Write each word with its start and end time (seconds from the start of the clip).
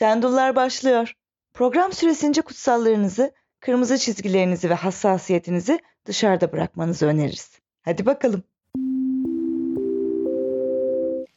Şendullar 0.00 0.56
başlıyor. 0.56 1.12
Program 1.54 1.92
süresince 1.92 2.42
kutsallarınızı, 2.42 3.32
kırmızı 3.60 3.98
çizgilerinizi 3.98 4.70
ve 4.70 4.74
hassasiyetinizi 4.74 5.78
dışarıda 6.06 6.52
bırakmanızı 6.52 7.06
öneririz. 7.06 7.50
Hadi 7.84 8.06
bakalım. 8.06 8.42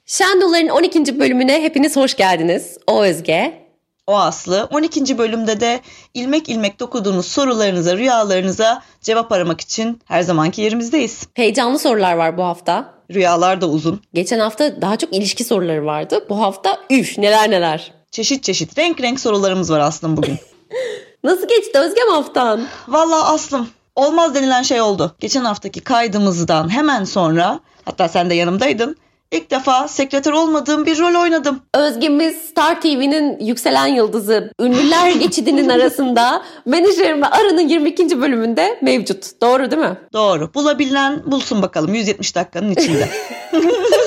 Şendulların 0.06 0.68
12. 0.68 1.20
bölümüne 1.20 1.62
hepiniz 1.64 1.96
hoş 1.96 2.16
geldiniz. 2.16 2.78
O 2.88 3.04
Özge. 3.04 3.68
O 4.08 4.16
Aslı. 4.16 4.68
12. 4.72 5.18
bölümde 5.18 5.60
de 5.60 5.80
ilmek 6.14 6.50
ilmek 6.50 6.80
dokuduğunuz 6.80 7.26
sorularınıza, 7.26 7.98
rüyalarınıza 7.98 8.82
cevap 9.02 9.32
aramak 9.32 9.62
için 9.62 10.00
her 10.06 10.22
zamanki 10.22 10.62
yerimizdeyiz. 10.62 11.28
Heyecanlı 11.34 11.80
sorular 11.80 12.14
var 12.14 12.38
bu 12.38 12.44
hafta. 12.44 12.94
Rüyalar 13.14 13.62
da 13.62 13.70
uzun. 13.70 14.02
Geçen 14.14 14.40
hafta 14.40 14.82
daha 14.82 14.98
çok 14.98 15.16
ilişki 15.16 15.44
soruları 15.44 15.86
vardı. 15.86 16.26
Bu 16.30 16.42
hafta 16.42 16.80
üf 16.90 17.18
neler 17.18 17.52
neler. 17.52 18.03
Çeşit 18.14 18.44
çeşit 18.44 18.78
renk 18.78 19.02
renk 19.02 19.20
sorularımız 19.20 19.72
var 19.72 19.80
Aslım 19.80 20.18
bugün. 20.18 20.36
Nasıl 21.24 21.48
geçti 21.48 21.80
Özgem 21.80 22.08
haftan? 22.10 22.66
Valla 22.88 23.34
Aslım 23.34 23.68
olmaz 23.96 24.36
denilen 24.36 24.62
şey 24.62 24.82
oldu. 24.82 25.16
Geçen 25.20 25.44
haftaki 25.44 25.82
kaydımızdan 25.82 26.74
hemen 26.74 27.04
sonra 27.04 27.60
hatta 27.86 28.08
sen 28.10 28.30
de 28.30 28.34
yanımdaydın. 28.34 28.96
İlk 29.32 29.52
defa 29.52 29.88
sekreter 29.88 30.32
olmadığım 30.32 30.86
bir 30.86 31.00
rol 31.00 31.22
oynadım. 31.22 31.62
Özgemiz 31.74 32.36
Star 32.36 32.82
TV'nin 32.82 33.40
yükselen 33.40 33.88
yıldızı 33.88 34.52
Ünlüler 34.62 35.12
Geçidi'nin 35.20 35.70
arasında 35.70 36.44
Menajerime 36.66 37.28
Arı'nın 37.28 37.68
22. 37.68 38.22
bölümünde 38.22 38.80
mevcut. 38.82 39.42
Doğru 39.42 39.72
değil 39.72 39.82
mi? 39.82 39.98
Doğru. 40.14 40.54
Bulabilen 40.54 41.32
bulsun 41.32 41.62
bakalım 41.62 41.94
170 41.94 42.36
dakikanın 42.36 42.72
içinde. 42.72 43.10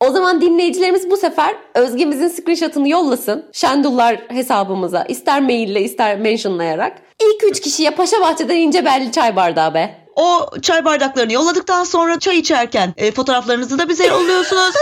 O 0.00 0.10
zaman 0.10 0.40
dinleyicilerimiz 0.40 1.10
bu 1.10 1.16
sefer 1.16 1.54
Özgemizin 1.74 2.28
screenshot'ını 2.28 2.88
yollasın. 2.88 3.44
Şendullar 3.52 4.16
hesabımıza. 4.28 5.04
ister 5.04 5.40
maille 5.42 5.80
ister 5.80 6.18
mentionlayarak. 6.18 6.92
İlk 7.22 7.44
üç 7.44 7.60
kişiye 7.60 7.90
Paşa 7.90 8.20
Bahçe'den 8.20 8.56
ince 8.56 8.84
belli 8.84 9.12
çay 9.12 9.36
bardağı 9.36 9.74
be. 9.74 9.96
O 10.16 10.46
çay 10.62 10.84
bardaklarını 10.84 11.32
yolladıktan 11.32 11.84
sonra 11.84 12.18
çay 12.18 12.38
içerken 12.38 12.94
e, 12.96 13.10
fotoğraflarınızı 13.10 13.78
da 13.78 13.88
bize 13.88 14.06
yolluyorsunuz. 14.06 14.74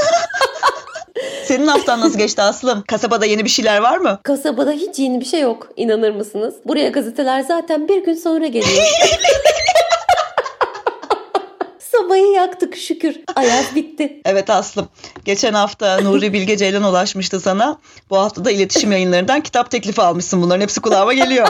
Senin 1.44 1.66
haftan 1.66 2.00
nasıl 2.00 2.19
geçti 2.19 2.42
Aslım? 2.42 2.84
Kasabada 2.88 3.27
yeni 3.27 3.44
bir 3.44 3.50
şeyler 3.50 3.78
var 3.78 3.98
mı? 3.98 4.20
Kasabada 4.22 4.72
hiç 4.72 4.98
yeni 4.98 5.20
bir 5.20 5.25
şey 5.25 5.41
yok. 5.41 5.69
İnanır 5.77 6.10
mısınız? 6.10 6.55
Buraya 6.64 6.88
gazeteler 6.88 7.41
zaten 7.41 7.88
bir 7.88 8.05
gün 8.05 8.14
sonra 8.14 8.47
geliyor. 8.47 8.82
Sabahı 12.09 12.33
yaktık 12.33 12.77
şükür. 12.77 13.20
Ayaz 13.37 13.75
bitti. 13.75 14.20
Evet 14.25 14.51
Aslım. 14.51 14.89
Geçen 15.25 15.55
hafta 15.55 16.01
Nuri 16.01 16.33
Bilge 16.33 16.56
Ceylan 16.56 16.83
ulaşmıştı 16.83 17.41
sana. 17.41 17.78
Bu 18.11 18.19
hafta 18.19 18.45
da 18.45 18.50
iletişim 18.50 18.92
yayınlarından 18.92 19.41
kitap 19.41 19.70
teklifi 19.70 20.03
almışsın. 20.03 20.42
Bunların 20.42 20.61
hepsi 20.61 20.81
kulağıma 20.81 21.15
geliyor. 21.15 21.48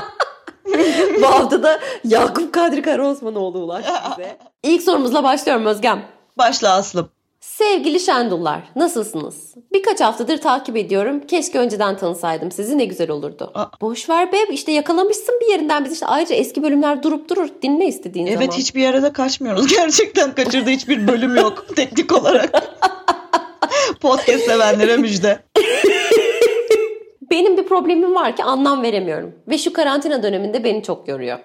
Bu 1.23 1.27
hafta 1.27 1.63
da 1.63 1.81
Yakup 2.05 2.55
Kadri 2.55 2.83
Karaosmanoğlu 2.83 3.59
ulaştı 3.59 3.93
bize. 4.19 4.39
İlk 4.63 4.83
sorumuzla 4.83 5.25
başlıyorum 5.25 5.67
Özgem. 5.67 6.05
Başla 6.39 6.73
Aslım. 6.73 7.11
Sevgili 7.59 8.01
Şendullar, 8.01 8.61
nasılsınız? 8.77 9.55
Birkaç 9.73 10.01
haftadır 10.01 10.39
takip 10.39 10.77
ediyorum. 10.77 11.27
Keşke 11.27 11.59
önceden 11.59 11.97
tanısaydım 11.97 12.53
sizi 12.53 12.79
ne 12.79 12.85
güzel 12.85 13.11
olurdu. 13.11 13.51
Aa. 13.55 13.67
Boş 13.81 14.09
ver 14.09 14.33
be 14.33 14.37
işte 14.51 14.73
yakalamışsın 14.73 15.41
bir 15.41 15.47
yerinden 15.47 15.85
biz 15.85 15.93
işte 15.93 16.07
ayrıca 16.07 16.37
eski 16.37 16.63
bölümler 16.63 17.03
durup 17.03 17.31
durur. 17.31 17.49
Dinle 17.63 17.87
istediğin 17.87 18.27
Evet 18.27 18.39
zaman. 18.39 18.57
hiçbir 18.57 18.81
yere 18.81 19.03
de 19.03 19.13
kaçmıyoruz. 19.13 19.67
Gerçekten 19.77 20.35
kaçırdığı 20.35 20.71
hiçbir 20.71 21.09
bölüm 21.09 21.37
yok 21.37 21.67
teknik 21.77 22.13
olarak. 22.13 22.51
Podcast 24.01 24.45
sevenlere 24.45 24.97
müjde. 24.97 25.39
Benim 27.31 27.57
bir 27.57 27.65
problemim 27.65 28.15
var 28.15 28.37
ki 28.37 28.45
anlam 28.45 28.83
veremiyorum. 28.83 29.35
Ve 29.49 29.59
şu 29.59 29.73
karantina 29.73 30.23
döneminde 30.23 30.65
beni 30.65 30.83
çok 30.83 31.09
yoruyor. 31.09 31.39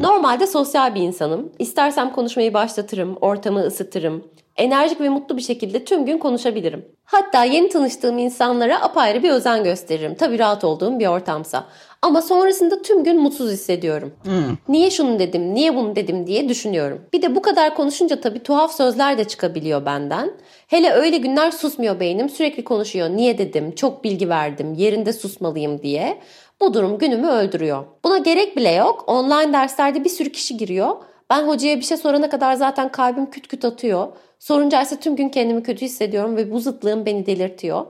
Normalde 0.00 0.46
sosyal 0.46 0.94
bir 0.94 1.00
insanım. 1.00 1.52
İstersem 1.58 2.12
konuşmayı 2.12 2.54
başlatırım, 2.54 3.16
ortamı 3.20 3.60
ısıtırım. 3.60 4.24
Enerjik 4.56 5.00
ve 5.00 5.08
mutlu 5.08 5.36
bir 5.36 5.42
şekilde 5.42 5.84
tüm 5.84 6.06
gün 6.06 6.18
konuşabilirim. 6.18 6.84
Hatta 7.04 7.44
yeni 7.44 7.68
tanıştığım 7.68 8.18
insanlara 8.18 8.82
apayrı 8.82 9.22
bir 9.22 9.30
özen 9.30 9.64
gösteririm. 9.64 10.14
Tabii 10.14 10.38
rahat 10.38 10.64
olduğum 10.64 10.98
bir 10.98 11.06
ortamsa. 11.06 11.64
Ama 12.02 12.22
sonrasında 12.22 12.82
tüm 12.82 13.04
gün 13.04 13.20
mutsuz 13.20 13.50
hissediyorum. 13.50 14.12
Niye 14.68 14.90
şunu 14.90 15.18
dedim, 15.18 15.54
niye 15.54 15.76
bunu 15.76 15.96
dedim 15.96 16.26
diye 16.26 16.48
düşünüyorum. 16.48 17.00
Bir 17.12 17.22
de 17.22 17.34
bu 17.34 17.42
kadar 17.42 17.74
konuşunca 17.74 18.20
tabii 18.20 18.42
tuhaf 18.42 18.72
sözler 18.74 19.18
de 19.18 19.24
çıkabiliyor 19.24 19.86
benden. 19.86 20.30
Hele 20.66 20.92
öyle 20.92 21.16
günler 21.16 21.50
susmuyor 21.50 22.00
beynim. 22.00 22.28
Sürekli 22.28 22.64
konuşuyor. 22.64 23.08
Niye 23.10 23.38
dedim, 23.38 23.74
çok 23.74 24.04
bilgi 24.04 24.28
verdim, 24.28 24.74
yerinde 24.74 25.12
susmalıyım 25.12 25.82
diye. 25.82 26.18
Bu 26.62 26.74
durum 26.74 26.98
günümü 26.98 27.26
öldürüyor. 27.26 27.84
Buna 28.04 28.18
gerek 28.18 28.56
bile 28.56 28.70
yok. 28.70 29.04
Online 29.06 29.52
derslerde 29.52 30.04
bir 30.04 30.08
sürü 30.08 30.32
kişi 30.32 30.56
giriyor. 30.56 30.96
Ben 31.30 31.48
hocaya 31.48 31.76
bir 31.76 31.82
şey 31.82 31.96
sorana 31.96 32.30
kadar 32.30 32.54
zaten 32.54 32.92
kalbim 32.92 33.30
küt 33.30 33.48
küt 33.48 33.64
atıyor. 33.64 34.08
Sorunca 34.38 34.82
ise 34.82 35.00
tüm 35.00 35.16
gün 35.16 35.28
kendimi 35.28 35.62
kötü 35.62 35.84
hissediyorum 35.84 36.36
ve 36.36 36.52
bu 36.52 36.60
zıtlığım 36.60 37.06
beni 37.06 37.26
delirtiyor. 37.26 37.86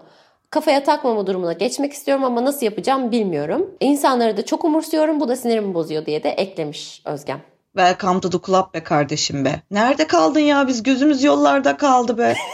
Kafaya 0.51 0.85
takmama 0.85 1.27
durumuna 1.27 1.53
geçmek 1.53 1.93
istiyorum 1.93 2.25
ama 2.25 2.45
nasıl 2.45 2.67
yapacağım 2.67 3.13
bilmiyorum. 3.13 3.71
İnsanları 3.81 4.37
da 4.37 4.45
çok 4.45 4.65
umursuyorum 4.65 5.21
bu 5.21 5.29
da 5.29 5.37
sinirimi 5.37 5.75
bozuyor 5.75 6.07
diye 6.07 6.23
de 6.23 6.31
eklemiş 6.31 7.03
Özgem. 7.05 7.41
Welcome 7.77 8.21
to 8.21 8.31
the 8.31 8.39
club 8.47 8.75
be 8.75 8.83
kardeşim 8.83 9.45
be. 9.45 9.61
Nerede 9.71 10.07
kaldın 10.07 10.41
ya 10.41 10.69
biz 10.69 10.83
gözümüz 10.83 11.25
yollarda 11.25 11.77
kaldı 11.77 12.19
be. 12.19 12.35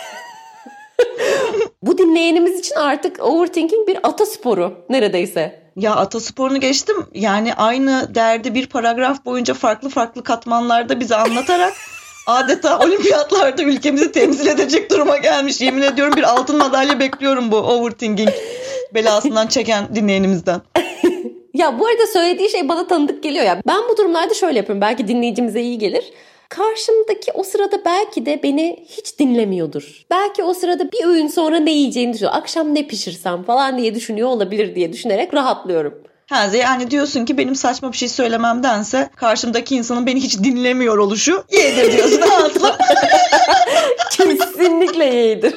Bu 1.83 1.99
dinleyenimiz 1.99 2.59
için 2.59 2.75
artık 2.77 3.23
overthinking 3.23 3.89
bir 3.89 3.99
atasporu 4.03 4.87
neredeyse. 4.91 5.68
Ya 5.79 5.97
atasporunu 5.97 6.61
geçtim. 6.61 6.97
Yani 7.15 7.55
aynı 7.55 8.15
derdi 8.15 8.55
bir 8.55 8.67
paragraf 8.67 9.25
boyunca 9.25 9.55
farklı 9.55 9.89
farklı 9.89 10.23
katmanlarda 10.23 11.01
bize 11.01 11.17
anlatarak 11.17 11.73
adeta 12.27 12.79
olimpiyatlarda 12.79 13.63
ülkemizi 13.63 14.13
temsil 14.13 14.47
edecek 14.47 14.91
duruma 14.91 15.17
gelmiş. 15.17 15.61
Yemin 15.61 15.83
ediyorum 15.83 16.17
bir 16.17 16.23
altın 16.23 16.57
madalya 16.57 17.01
bekliyorum 17.01 17.51
bu 17.51 17.57
overthinking 17.57 18.29
belasından 18.95 19.47
çeken 19.47 19.95
dinleyenimizden. 19.95 20.61
Ya 21.55 21.79
bu 21.79 21.87
arada 21.87 22.07
söylediği 22.07 22.51
şey 22.51 22.69
bana 22.69 22.87
tanıdık 22.87 23.23
geliyor 23.23 23.45
ya. 23.45 23.63
Ben 23.67 23.83
bu 23.89 23.97
durumlarda 23.97 24.35
şöyle 24.35 24.59
yapıyorum. 24.59 24.81
Belki 24.81 25.09
dinleyicimize 25.09 25.61
iyi 25.61 25.79
gelir. 25.79 26.05
Karşımdaki 26.49 27.33
o 27.35 27.43
sırada 27.43 27.85
belki 27.85 28.27
de 28.27 28.43
beni 28.43 28.85
hiç 28.89 29.19
dinlemiyordur. 29.19 30.07
Belki 30.11 30.43
o 30.43 30.55
sırada 30.55 30.93
bir 30.93 31.05
öğün 31.05 31.27
sonra 31.27 31.59
ne 31.59 31.71
yiyeceğini 31.71 32.13
düşünüyor. 32.13 32.35
Akşam 32.35 32.75
ne 32.75 32.87
pişirsem 32.87 33.43
falan 33.43 33.79
diye 33.79 33.95
düşünüyor 33.95 34.29
olabilir 34.29 34.75
diye 34.75 34.93
düşünerek 34.93 35.35
rahatlıyorum. 35.35 35.95
Ha 36.31 36.49
yani 36.57 36.91
diyorsun 36.91 37.25
ki 37.25 37.39
benim 37.39 37.55
saçma 37.55 37.93
bir 37.93 37.97
şey 37.97 38.09
söylememdense 38.09 39.11
karşımdaki 39.17 39.77
insanın 39.77 40.07
beni 40.07 40.21
hiç 40.21 40.39
dinlemiyor 40.39 40.99
oluşu 40.99 41.45
yedir 41.53 41.93
diyorsun 41.93 42.21
Aslı. 42.45 42.79
Kesinlikle 44.11 45.05
yeğdir. 45.05 45.55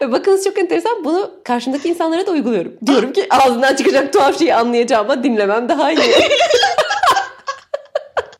Bakınız 0.00 0.44
çok 0.44 0.58
enteresan. 0.58 1.04
Bunu 1.04 1.30
karşımdaki 1.44 1.88
insanlara 1.88 2.26
da 2.26 2.30
uyguluyorum. 2.30 2.72
Diyorum 2.86 3.12
ki 3.12 3.26
ağzından 3.30 3.76
çıkacak 3.76 4.12
tuhaf 4.12 4.38
şeyi 4.38 4.54
anlayacağıma 4.54 5.24
dinlemem 5.24 5.68
daha 5.68 5.92
iyi. 5.92 5.98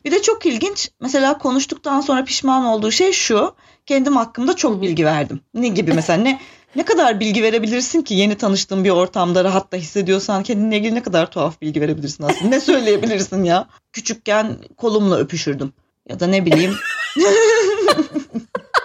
Bir 0.04 0.10
de 0.10 0.22
çok 0.22 0.46
ilginç. 0.46 0.90
Mesela 1.00 1.38
konuştuktan 1.38 2.00
sonra 2.00 2.24
pişman 2.24 2.64
olduğu 2.64 2.90
şey 2.90 3.12
şu. 3.12 3.54
Kendim 3.86 4.16
hakkımda 4.16 4.56
çok 4.56 4.82
bilgi 4.82 5.04
verdim. 5.04 5.40
Ne 5.54 5.68
gibi 5.68 5.92
mesela 5.92 6.22
ne 6.22 6.40
ne 6.76 6.84
kadar 6.84 7.20
bilgi 7.20 7.42
verebilirsin 7.42 8.02
ki 8.02 8.14
yeni 8.14 8.38
tanıştığın 8.38 8.84
bir 8.84 8.90
ortamda 8.90 9.44
rahat 9.44 9.72
da 9.72 9.76
hissediyorsan 9.76 10.42
kendinle 10.42 10.76
ilgili 10.76 10.94
ne 10.94 11.02
kadar 11.02 11.30
tuhaf 11.30 11.60
bilgi 11.60 11.80
verebilirsin 11.80 12.24
aslında. 12.24 12.48
Ne 12.48 12.60
söyleyebilirsin 12.60 13.44
ya? 13.44 13.68
Küçükken 13.92 14.56
kolumla 14.76 15.16
öpüşürdüm. 15.16 15.72
Ya 16.08 16.20
da 16.20 16.26
ne 16.26 16.46
bileyim 16.46 16.74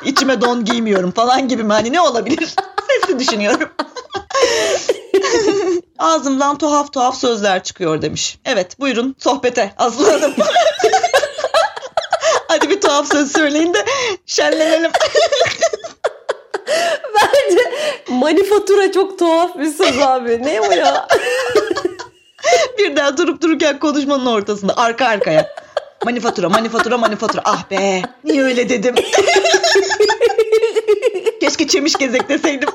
içime 0.05 0.41
don 0.41 0.65
giymiyorum 0.65 1.11
falan 1.11 1.47
gibi? 1.47 1.67
Hani 1.67 1.93
ne 1.93 2.01
olabilir? 2.01 2.55
Sesli 2.87 3.19
düşünüyorum. 3.19 3.69
Ağzımdan 6.00 6.57
tuhaf 6.57 6.94
tuhaf 6.94 7.18
sözler 7.18 7.63
çıkıyor 7.63 8.01
demiş. 8.01 8.39
Evet 8.45 8.79
buyurun 8.79 9.15
sohbete 9.19 9.73
Aslı 9.77 10.11
Hanım. 10.11 10.33
Hadi 12.65 12.75
bir 12.75 12.81
tuhaf 12.81 13.12
söz 13.12 13.31
söyleyin 13.31 13.73
de 13.73 13.85
şenlenelim. 14.25 14.91
Bence 17.15 17.59
manifatura 18.09 18.91
çok 18.91 19.19
tuhaf 19.19 19.59
bir 19.59 19.71
söz 19.71 20.00
abi. 20.00 20.44
Ne 20.44 20.62
o 20.62 20.71
ya? 20.71 21.07
Birden 22.77 23.17
durup 23.17 23.41
dururken 23.41 23.79
konuşmanın 23.79 24.25
ortasında 24.25 24.77
arka 24.77 25.06
arkaya. 25.06 25.56
Manifatura, 26.06 26.50
manifatura, 26.50 26.97
manifatura. 26.97 27.41
Ah 27.45 27.69
be, 27.71 28.01
niye 28.23 28.44
öyle 28.44 28.69
dedim? 28.69 28.95
Keşke 31.41 31.68
çemiş 31.68 31.95
gezek 31.95 32.29
deseydim. 32.29 32.69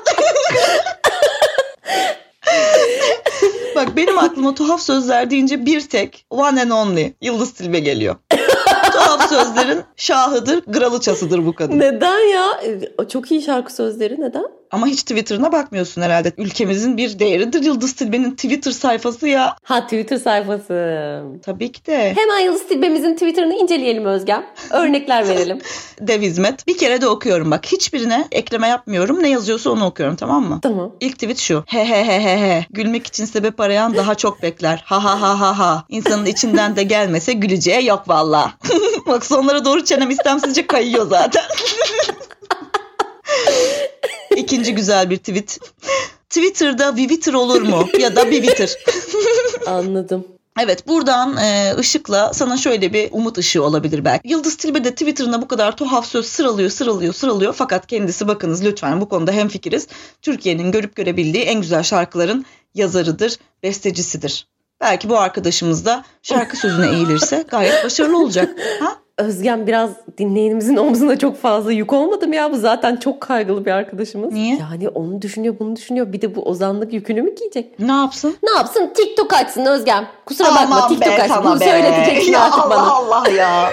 Bak 3.75 3.95
benim 3.95 4.17
aklıma 4.17 4.55
tuhaf 4.55 4.81
sözler 4.81 5.29
deyince 5.29 5.65
bir 5.65 5.89
tek 5.89 6.25
one 6.29 6.61
and 6.61 6.71
only 6.71 7.13
Yıldız 7.21 7.53
Tilbe 7.53 7.79
geliyor. 7.79 8.15
Tuhaf 9.05 9.29
sözlerin 9.29 9.83
şahıdır, 9.95 10.61
kralıçasıdır 10.61 11.45
bu 11.45 11.55
kadın. 11.55 11.79
Neden 11.79 12.19
ya? 12.19 12.45
E, 13.01 13.07
Çok 13.07 13.31
iyi 13.31 13.41
şarkı 13.41 13.73
sözleri 13.73 14.21
neden? 14.21 14.60
Ama 14.71 14.87
hiç 14.87 15.01
Twitter'ına 15.01 15.51
bakmıyorsun 15.51 16.01
herhalde. 16.01 16.31
Ülkemizin 16.37 16.97
bir 16.97 17.19
değeridir 17.19 17.63
Yıldız 17.63 17.93
Tilbe'nin 17.93 18.31
Twitter 18.31 18.71
sayfası 18.71 19.27
ya. 19.27 19.55
Ha 19.63 19.83
Twitter 19.83 20.17
sayfası. 20.17 21.21
Tabii 21.45 21.71
ki 21.71 21.85
de. 21.85 22.13
Hemen 22.15 22.39
Yıldız 22.39 22.67
Tilbe'mizin 22.67 23.13
Twitter'ını 23.13 23.53
inceleyelim 23.53 24.05
Özgem. 24.05 24.45
Örnekler 24.71 25.27
verelim. 25.27 25.59
Dev 26.01 26.21
hizmet. 26.21 26.67
Bir 26.67 26.77
kere 26.77 27.01
de 27.01 27.07
okuyorum 27.07 27.51
bak. 27.51 27.65
Hiçbirine 27.65 28.27
ekleme 28.31 28.67
yapmıyorum. 28.67 29.23
Ne 29.23 29.29
yazıyorsa 29.29 29.69
onu 29.69 29.85
okuyorum 29.85 30.15
tamam 30.15 30.49
mı? 30.49 30.59
tamam. 30.61 30.91
İlk 30.99 31.13
tweet 31.13 31.37
şu. 31.37 31.63
He 31.67 31.85
he 31.85 32.05
he 32.05 32.19
he 32.19 32.37
he. 32.37 32.65
Gülmek 32.69 33.07
için 33.07 33.25
sebep 33.25 33.59
arayan 33.59 33.95
daha 33.95 34.15
çok 34.15 34.41
bekler. 34.41 34.83
Ha 34.85 35.03
ha 35.03 35.21
ha 35.21 35.39
ha 35.39 35.59
ha. 35.59 35.83
İnsanın 35.89 36.25
içinden 36.25 36.75
de 36.75 36.83
gelmese 36.83 37.33
güleceği 37.33 37.85
yok 37.85 38.09
valla. 38.09 38.53
bak 39.07 39.25
sonlara 39.25 39.65
doğru 39.65 39.85
çenem 39.85 40.09
istemsizce 40.09 40.67
kayıyor 40.67 41.07
zaten. 41.09 41.43
İkinci 44.35 44.75
güzel 44.75 45.09
bir 45.09 45.17
tweet. 45.17 45.59
Twitter'da 46.29 46.95
Vivitter 46.95 47.33
olur 47.33 47.61
mu? 47.61 47.87
Ya 47.99 48.15
da 48.15 48.31
Biviter. 48.31 48.77
Anladım. 49.67 50.25
Evet 50.59 50.87
buradan 50.87 51.37
e, 51.37 51.75
ışıkla 51.77 52.33
sana 52.33 52.57
şöyle 52.57 52.93
bir 52.93 53.09
umut 53.11 53.37
ışığı 53.37 53.63
olabilir 53.63 54.05
belki. 54.05 54.29
Yıldız 54.29 54.55
Tilbe 54.57 54.83
de 54.83 54.91
Twitter'ına 54.91 55.41
bu 55.41 55.47
kadar 55.47 55.77
tuhaf 55.77 56.05
söz 56.05 56.25
sıralıyor 56.25 56.69
sıralıyor 56.69 57.13
sıralıyor. 57.13 57.53
Fakat 57.53 57.87
kendisi 57.87 58.27
bakınız 58.27 58.65
lütfen 58.65 59.01
bu 59.01 59.09
konuda 59.09 59.31
hemfikiriz. 59.31 59.87
Türkiye'nin 60.21 60.71
görüp 60.71 60.95
görebildiği 60.95 61.43
en 61.43 61.61
güzel 61.61 61.83
şarkıların 61.83 62.45
yazarıdır, 62.75 63.37
bestecisidir. 63.63 64.47
Belki 64.81 65.09
bu 65.09 65.19
arkadaşımız 65.19 65.85
da 65.85 66.05
şarkı 66.23 66.57
sözüne 66.57 66.87
eğilirse 66.87 67.45
gayet 67.47 67.83
başarılı 67.83 68.17
olacak. 68.23 68.59
Ha? 68.79 69.00
Özgem 69.25 69.67
biraz 69.67 69.89
dinleyenimizin 70.17 70.75
omzuna 70.85 71.17
çok 71.17 71.41
fazla 71.41 71.71
yük 71.71 71.93
olmadı 71.93 72.27
mı 72.27 72.35
ya? 72.35 72.51
Bu 72.51 72.57
zaten 72.57 72.95
çok 72.95 73.21
kaygılı 73.21 73.65
bir 73.65 73.71
arkadaşımız. 73.71 74.33
Niye? 74.33 74.57
Yani 74.57 74.89
onu 74.89 75.21
düşünüyor 75.21 75.55
bunu 75.59 75.75
düşünüyor. 75.75 76.13
Bir 76.13 76.21
de 76.21 76.35
bu 76.35 76.41
ozanlık 76.41 76.93
yükünü 76.93 77.21
mü 77.21 77.35
giyecek? 77.35 77.79
Ne 77.79 77.91
yapsın? 77.91 78.37
Ne 78.43 78.51
yapsın? 78.51 78.91
TikTok 78.95 79.33
açsın 79.33 79.65
Özgem. 79.65 80.07
Kusura 80.25 80.47
bakma 80.47 80.75
Aman 80.75 80.89
TikTok 80.89 81.17
be, 81.17 81.23
açsın. 81.23 81.43
Bunu 81.43 81.59
be. 81.59 81.65
söyleteceksin 81.65 82.31
ya 82.31 82.41
artık 82.41 82.59
Allah 82.59 82.69
bana. 82.69 82.91
Allah 82.91 83.29
ya. 83.29 83.71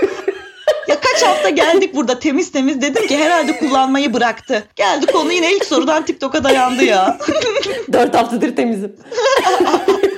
Ya 0.88 1.00
kaç 1.00 1.22
hafta 1.22 1.48
geldik 1.50 1.94
burada 1.94 2.18
temiz 2.18 2.52
temiz 2.52 2.80
dedim 2.82 3.06
ki 3.06 3.16
herhalde 3.18 3.58
kullanmayı 3.58 4.14
bıraktı. 4.14 4.64
Geldi 4.76 5.06
konu 5.06 5.32
yine 5.32 5.52
ilk 5.54 5.64
sorudan 5.64 6.04
TikTok'a 6.04 6.44
dayandı 6.44 6.84
ya. 6.84 7.18
Dört 7.92 8.14
haftadır 8.14 8.56
temizim. 8.56 8.96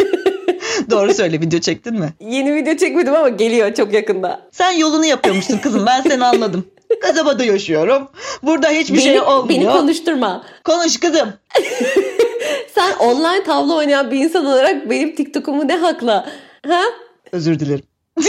Doğru 0.90 1.14
söyle 1.14 1.40
video 1.40 1.60
çektin 1.60 1.94
mi? 1.94 2.12
Yeni 2.20 2.54
video 2.54 2.76
çekmedim 2.76 3.14
ama 3.14 3.28
geliyor 3.28 3.74
çok 3.74 3.92
yakında. 3.92 4.40
Sen 4.52 4.72
yolunu 4.72 5.04
yapıyormuşsun 5.04 5.58
kızım 5.58 5.86
ben 5.86 6.02
seni 6.02 6.24
anladım. 6.24 6.66
Kasabada 7.02 7.44
yaşıyorum. 7.44 8.08
Burada 8.42 8.68
hiçbir 8.68 8.94
beni, 8.94 9.02
şey 9.02 9.20
olmuyor. 9.20 9.48
beni 9.48 9.72
konuşturma. 9.72 10.44
Konuş 10.64 11.00
kızım. 11.00 11.32
Sen 12.74 12.92
online 12.98 13.44
tavla 13.44 13.74
oynayan 13.74 14.10
bir 14.10 14.18
insan 14.18 14.46
olarak 14.46 14.90
benim 14.90 15.14
TikTok'umu 15.14 15.68
ne 15.68 15.76
hakla? 15.76 16.26
Ha? 16.68 16.82
Özür 17.32 17.58
dilerim. 17.60 17.84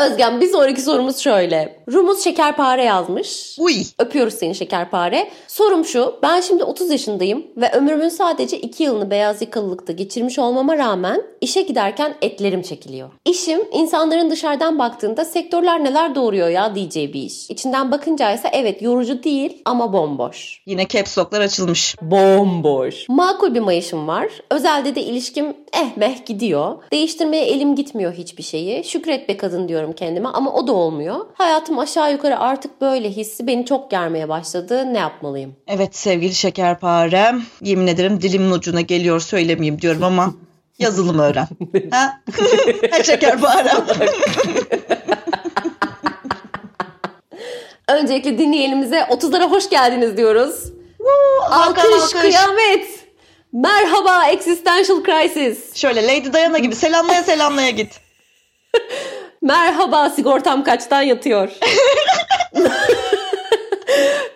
Özgen 0.00 0.40
bir 0.40 0.46
sonraki 0.46 0.82
sorumuz 0.82 1.18
şöyle. 1.18 1.82
Rumuz 1.92 2.24
şekerpare 2.24 2.84
yazmış. 2.84 3.56
Uy. 3.58 3.74
Öpüyoruz 3.98 4.34
seni 4.34 4.54
şekerpare. 4.54 5.30
Sorum 5.48 5.84
şu. 5.84 6.14
Ben 6.22 6.40
şimdi 6.40 6.64
30 6.64 6.90
yaşındayım 6.90 7.46
ve 7.56 7.70
ömrümün 7.72 8.08
sadece 8.08 8.58
2 8.60 8.82
yılını 8.82 9.10
beyaz 9.10 9.42
yakalılıkta 9.42 9.92
geçirmiş 9.92 10.38
olmama 10.38 10.78
rağmen 10.78 11.22
işe 11.40 11.62
giderken 11.62 12.14
etlerim 12.22 12.62
çekiliyor. 12.62 13.10
İşim 13.24 13.60
insanların 13.72 14.30
dışarıdan 14.30 14.78
baktığında 14.78 15.24
sektörler 15.24 15.84
neler 15.84 16.14
doğuruyor 16.14 16.48
ya 16.48 16.74
diyeceği 16.74 17.12
bir 17.12 17.22
iş. 17.22 17.50
İçinden 17.50 17.90
bakınca 17.90 18.32
ise 18.32 18.48
evet 18.52 18.82
yorucu 18.82 19.22
değil 19.22 19.62
ama 19.64 19.92
bomboş. 19.92 20.62
Yine 20.66 20.88
caps 20.88 21.18
lock'lar 21.18 21.40
açılmış. 21.40 21.96
Bomboş. 22.02 23.08
Makul 23.08 23.54
bir 23.54 23.60
mayışım 23.60 24.08
var. 24.08 24.28
Özelde 24.50 24.94
de 24.94 25.02
ilişkim 25.02 25.46
eh 25.72 25.96
meh 25.96 26.26
gidiyor. 26.26 26.82
Değiştirmeye 26.92 27.44
elim 27.44 27.74
gitmiyor 27.76 28.12
hiçbir 28.12 28.42
şeyi. 28.42 28.84
Şükret 28.84 29.28
be 29.28 29.36
kadın 29.36 29.68
diyorum 29.68 29.89
kendime 29.92 30.28
ama 30.28 30.52
o 30.52 30.66
da 30.66 30.72
olmuyor. 30.72 31.16
Hayatım 31.34 31.78
aşağı 31.78 32.12
yukarı 32.12 32.38
artık 32.38 32.80
böyle 32.80 33.10
hissi 33.10 33.46
beni 33.46 33.66
çok 33.66 33.90
germeye 33.90 34.28
başladı. 34.28 34.94
Ne 34.94 34.98
yapmalıyım? 34.98 35.56
Evet 35.66 35.96
sevgili 35.96 36.34
şekerparem. 36.34 37.42
Yemin 37.62 37.86
ederim 37.86 38.22
dilimin 38.22 38.50
ucuna 38.50 38.80
geliyor 38.80 39.20
söylemeyeyim 39.20 39.80
diyorum 39.80 40.02
ama 40.04 40.34
yazılım 40.78 41.18
öğren. 41.18 41.48
ha? 41.90 42.20
ha 42.90 43.02
şekerparem. 43.04 43.84
Öncelikle 47.88 48.38
dinleyenimize 48.38 48.98
30'lara 48.98 49.50
hoş 49.50 49.70
geldiniz 49.70 50.16
diyoruz. 50.16 50.72
Hakan 51.50 51.68
Alkış, 51.68 51.84
alkış. 52.14 52.20
kıyamet. 52.20 52.86
Merhaba 53.52 54.26
Existential 54.26 55.02
Crisis. 55.04 55.76
Şöyle 55.76 56.02
Lady 56.06 56.32
Diana 56.32 56.58
gibi 56.58 56.74
selamlaya 56.74 57.22
selamlaya 57.22 57.70
git. 57.70 58.00
Merhaba 59.42 60.10
sigortam 60.10 60.64
kaçtan 60.64 61.02
yatıyor? 61.02 61.50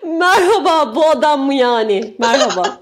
Merhaba 0.07 0.95
bu 0.95 1.11
adam 1.11 1.41
mı 1.41 1.55
yani? 1.55 2.15
Merhaba. 2.19 2.81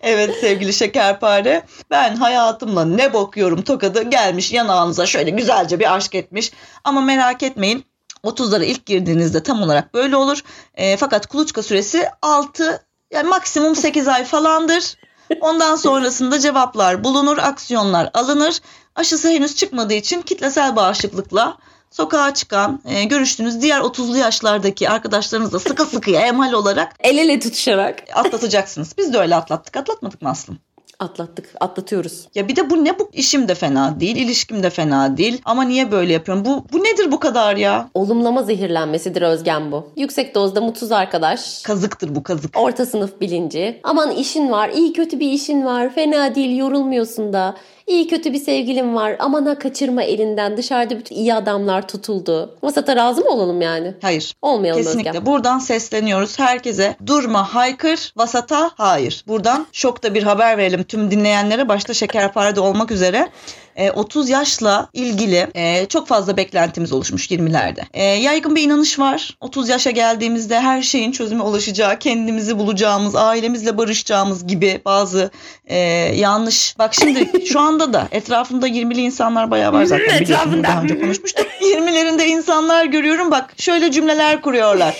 Evet 0.00 0.36
sevgili 0.40 0.72
şekerpare. 0.72 1.62
Ben 1.90 2.16
hayatımla 2.16 2.84
ne 2.84 3.12
bakıyorum 3.12 3.62
tokadı 3.62 4.02
gelmiş 4.02 4.52
yanağınıza 4.52 5.06
şöyle 5.06 5.30
güzelce 5.30 5.78
bir 5.78 5.94
aşk 5.94 6.14
etmiş. 6.14 6.52
Ama 6.84 7.00
merak 7.00 7.42
etmeyin 7.42 7.84
30'lara 8.24 8.64
ilk 8.64 8.86
girdiğinizde 8.86 9.42
tam 9.42 9.62
olarak 9.62 9.94
böyle 9.94 10.16
olur. 10.16 10.40
E, 10.74 10.96
fakat 10.96 11.26
kuluçka 11.26 11.62
süresi 11.62 12.08
6 12.22 12.86
yani 13.12 13.28
maksimum 13.28 13.76
8 13.76 14.08
ay 14.08 14.24
falandır. 14.24 14.94
Ondan 15.40 15.76
sonrasında 15.76 16.40
cevaplar 16.40 17.04
bulunur, 17.04 17.38
aksiyonlar 17.38 18.10
alınır. 18.14 18.60
Aşısı 18.96 19.28
henüz 19.28 19.56
çıkmadığı 19.56 19.94
için 19.94 20.22
kitlesel 20.22 20.76
bağışıklıkla 20.76 21.56
sokağa 21.90 22.34
çıkan, 22.34 22.80
e, 22.84 23.04
görüştüğünüz 23.04 23.62
diğer 23.62 23.80
30'lu 23.80 24.16
yaşlardaki 24.16 24.90
arkadaşlarınızla 24.90 25.58
sıkı 25.58 25.86
sıkıya 25.86 26.20
emhal 26.20 26.52
olarak 26.52 26.94
El 27.00 27.18
ele 27.18 27.40
tutuşarak 27.40 28.02
atlatacaksınız. 28.14 28.94
Biz 28.98 29.12
de 29.12 29.18
öyle 29.18 29.36
atlattık. 29.36 29.76
Atlatmadık 29.76 30.22
mı 30.22 30.30
Aslım? 30.30 30.58
Atlattık, 30.98 31.48
atlatıyoruz. 31.60 32.28
Ya 32.34 32.48
bir 32.48 32.56
de 32.56 32.70
bu 32.70 32.84
ne 32.84 32.98
bu 32.98 33.08
işim 33.12 33.48
de 33.48 33.54
fena 33.54 34.00
değil, 34.00 34.16
ilişkim 34.16 34.62
de 34.62 34.70
fena 34.70 35.16
değil. 35.16 35.40
Ama 35.44 35.62
niye 35.62 35.90
böyle 35.92 36.12
yapıyorum? 36.12 36.44
Bu 36.44 36.64
bu 36.72 36.78
nedir 36.78 37.12
bu 37.12 37.20
kadar 37.20 37.56
ya? 37.56 37.88
Olumlama 37.94 38.42
zehirlenmesidir 38.42 39.22
Özgen 39.22 39.72
bu. 39.72 39.90
Yüksek 39.96 40.34
dozda 40.34 40.60
mutsuz 40.60 40.92
arkadaş. 40.92 41.62
Kazıktır 41.62 42.14
bu 42.14 42.22
kazık. 42.22 42.58
Orta 42.58 42.86
sınıf 42.86 43.20
bilinci. 43.20 43.80
Aman 43.82 44.10
işin 44.10 44.50
var, 44.50 44.68
iyi 44.68 44.92
kötü 44.92 45.20
bir 45.20 45.30
işin 45.30 45.64
var, 45.64 45.94
fena 45.94 46.34
değil 46.34 46.56
yorulmuyorsun 46.56 47.32
da. 47.32 47.54
İyi 47.86 48.08
kötü 48.08 48.32
bir 48.32 48.38
sevgilin 48.38 48.94
var, 48.94 49.16
aman 49.18 49.46
ha 49.46 49.58
kaçırma 49.58 50.02
elinden. 50.02 50.56
Dışarıda 50.56 50.98
bütün 50.98 51.16
iyi 51.16 51.34
adamlar 51.34 51.88
tutuldu. 51.88 52.56
Vasata 52.62 52.96
razı 52.96 53.20
mı 53.20 53.30
olalım 53.30 53.60
yani? 53.60 53.94
Hayır. 54.02 54.34
Olmayalım 54.42 54.82
Kesinlikle. 54.82 55.10
Özgen. 55.10 55.26
Buradan 55.26 55.58
sesleniyoruz 55.58 56.38
herkese. 56.38 56.96
Durma, 57.06 57.54
haykır, 57.54 58.12
vasata 58.16 58.70
hayır. 58.74 59.24
Buradan 59.28 59.66
şokta 59.72 60.14
bir 60.14 60.22
haber 60.22 60.58
verelim 60.58 60.82
tüm 60.82 61.10
dinleyenlere. 61.10 61.68
Başta 61.68 61.94
şekerparede 61.94 62.60
olmak 62.60 62.90
üzere. 62.90 63.28
E, 63.76 63.90
30 63.90 64.28
yaşla 64.28 64.88
ilgili 64.92 65.46
e, 65.54 65.86
çok 65.86 66.08
fazla 66.08 66.36
beklentimiz 66.36 66.92
oluşmuş 66.92 67.30
20'lerde. 67.30 67.80
E, 67.94 68.04
yaygın 68.04 68.56
bir 68.56 68.62
inanış 68.62 68.98
var. 68.98 69.36
30 69.40 69.68
yaşa 69.68 69.90
geldiğimizde 69.90 70.60
her 70.60 70.82
şeyin 70.82 71.12
çözüme 71.12 71.42
ulaşacağı, 71.42 71.98
kendimizi 71.98 72.58
bulacağımız, 72.58 73.16
ailemizle 73.16 73.78
barışacağımız 73.78 74.46
gibi 74.46 74.80
bazı 74.84 75.30
e, 75.66 75.78
yanlış. 76.16 76.78
Bak 76.78 76.94
şimdi 76.94 77.46
şu 77.52 77.60
anda 77.60 77.92
da 77.92 78.08
etrafımda 78.10 78.68
20'li 78.68 79.00
insanlar 79.00 79.50
bayağı 79.50 79.72
var 79.72 79.84
zaten 79.84 80.20
biliyorsun. 80.20 80.52
bunu 80.52 80.64
Daha 80.64 80.82
önce 80.82 81.00
konuşmuştuk. 81.00 81.46
20'lerinde 81.60 82.24
insanlar 82.26 82.84
görüyorum 82.84 83.30
bak 83.30 83.54
şöyle 83.58 83.90
cümleler 83.90 84.40
kuruyorlar. 84.40 84.94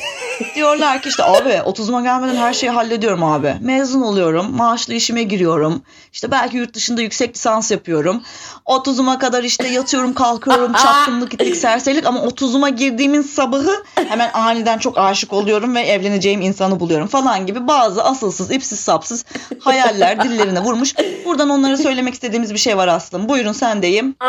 Diyorlar 0.55 1.03
ki 1.03 1.09
işte 1.09 1.25
abi 1.25 1.49
30'uma 1.49 2.03
gelmeden 2.03 2.37
her 2.37 2.53
şeyi 2.53 2.71
hallediyorum 2.71 3.25
abi. 3.25 3.55
Mezun 3.61 4.03
oluyorum, 4.03 4.57
maaşlı 4.57 4.95
işime 4.95 5.23
giriyorum. 5.23 5.83
İşte 6.13 6.31
belki 6.31 6.57
yurt 6.57 6.75
dışında 6.75 7.03
yüksek 7.03 7.35
lisans 7.35 7.71
yapıyorum. 7.71 8.23
30'uma 8.67 9.19
kadar 9.19 9.45
işte 9.45 9.69
yatıyorum, 9.69 10.15
kalkıyorum, 10.15 10.73
çapkınlık, 10.83 11.35
itlik, 11.35 11.57
serserilik 11.57 12.07
ama 12.07 12.21
30'uma 12.21 12.69
girdiğimin 12.69 13.23
sabahı 13.23 13.85
hemen 13.95 14.31
aniden 14.35 14.79
çok 14.79 14.99
aşık 14.99 15.33
oluyorum 15.33 15.75
ve 15.75 15.81
evleneceğim 15.81 16.41
insanı 16.41 16.81
buluyorum 16.81 17.07
falan 17.07 17.47
gibi 17.47 17.69
bazı 17.69 18.05
asılsız, 18.05 18.51
ipsiz 18.51 18.81
sapsız 18.81 19.25
hayaller 19.61 20.25
dillerine 20.25 20.61
vurmuş. 20.61 20.95
Buradan 21.25 21.51
onlara 21.51 21.77
söylemek 21.77 22.15
istediğimiz 22.15 22.53
bir 22.53 22.59
şey 22.59 22.77
var 22.77 22.89
aslında. 22.89 23.29
Buyurun 23.29 23.53
sendeyim. 23.53 24.17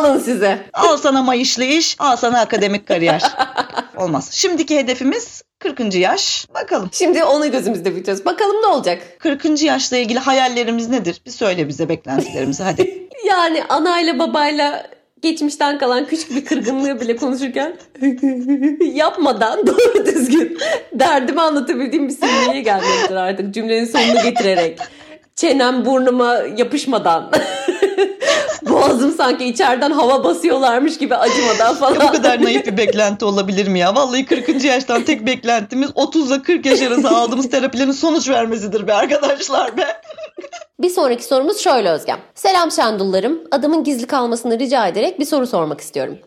Alın 0.00 0.18
size. 0.18 0.70
Al 0.72 0.96
sana 0.96 1.22
mayışlı 1.22 1.64
iş, 1.64 1.96
al 1.98 2.16
sana 2.16 2.40
akademik 2.40 2.88
kariyer. 2.88 3.22
Olmaz. 3.96 4.28
Şimdiki 4.32 4.78
hedefimiz 4.78 5.42
40. 5.58 5.94
yaş. 5.94 6.46
Bakalım. 6.54 6.88
Şimdi 6.92 7.24
onu 7.24 7.50
gözümüzde 7.50 7.90
büyüteceğiz. 7.90 8.24
Bakalım 8.24 8.62
ne 8.62 8.66
olacak? 8.66 9.02
40. 9.18 9.62
yaşla 9.62 9.96
ilgili 9.96 10.18
hayallerimiz 10.18 10.88
nedir? 10.88 11.20
Bir 11.26 11.30
söyle 11.30 11.68
bize 11.68 11.88
beklentilerimizi 11.88 12.62
hadi. 12.62 13.06
Yani 13.26 13.62
anayla 13.68 14.18
babayla 14.18 14.86
geçmişten 15.22 15.78
kalan 15.78 16.06
küçük 16.06 16.30
bir 16.30 16.44
kırgınlığı 16.44 17.00
bile 17.00 17.16
konuşurken 17.16 17.76
yapmadan 18.94 19.66
doğru 19.66 20.06
düzgün 20.06 20.58
derdimi 20.92 21.40
anlatabildiğim 21.40 22.08
bir 22.08 22.12
seviyeye 22.12 22.62
gelmektir 22.62 23.14
artık 23.16 23.54
cümlenin 23.54 23.84
sonunu 23.84 24.22
getirerek. 24.22 24.78
Çenem 25.36 25.84
burnuma 25.84 26.34
yapışmadan. 26.56 27.32
Boğazım 28.68 29.12
sanki 29.12 29.44
içeriden 29.44 29.90
hava 29.90 30.24
basıyorlarmış 30.24 30.98
gibi 30.98 31.16
acımadan 31.16 31.74
falan. 31.74 32.08
Bu 32.08 32.12
kadar 32.12 32.44
naif 32.44 32.66
bir 32.66 32.76
beklenti 32.76 33.24
olabilir 33.24 33.68
mi 33.68 33.78
ya? 33.78 33.94
Vallahi 33.94 34.26
40. 34.26 34.64
yaştan 34.64 35.02
tek 35.02 35.26
beklentimiz 35.26 35.90
30 35.94 36.30
ile 36.30 36.42
40 36.42 36.66
yaş 36.66 36.82
arası 36.82 37.08
aldığımız 37.08 37.50
terapilerin 37.50 37.92
sonuç 37.92 38.28
vermesidir 38.28 38.86
be 38.86 38.94
arkadaşlar 38.94 39.76
be. 39.76 39.86
Bir 40.80 40.90
sonraki 40.90 41.24
sorumuz 41.24 41.58
şöyle 41.58 41.90
Özgem. 41.90 42.18
Selam 42.34 42.72
şendullarım. 42.72 43.40
Adımın 43.50 43.84
gizli 43.84 44.06
kalmasını 44.06 44.58
rica 44.58 44.86
ederek 44.86 45.20
bir 45.20 45.24
soru 45.24 45.46
sormak 45.46 45.80
istiyorum. 45.80 46.18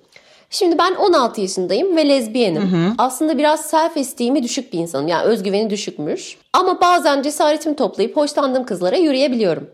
Şimdi 0.49 0.77
ben 0.77 0.95
16 0.95 1.41
yaşındayım 1.41 1.97
ve 1.97 2.09
lezbiyenim. 2.09 2.61
Hı 2.61 2.75
hı. 2.75 2.93
Aslında 2.97 3.37
biraz 3.37 3.65
self 3.69 3.97
esteem'i 3.97 4.43
düşük 4.43 4.73
bir 4.73 4.79
insanım. 4.79 5.07
Yani 5.07 5.23
özgüveni 5.23 5.69
düşükmüş. 5.69 6.37
Ama 6.53 6.81
bazen 6.81 7.21
cesaretimi 7.21 7.75
toplayıp 7.75 8.15
hoşlandığım 8.17 8.65
kızlara 8.65 8.95
yürüyebiliyorum. 8.97 9.69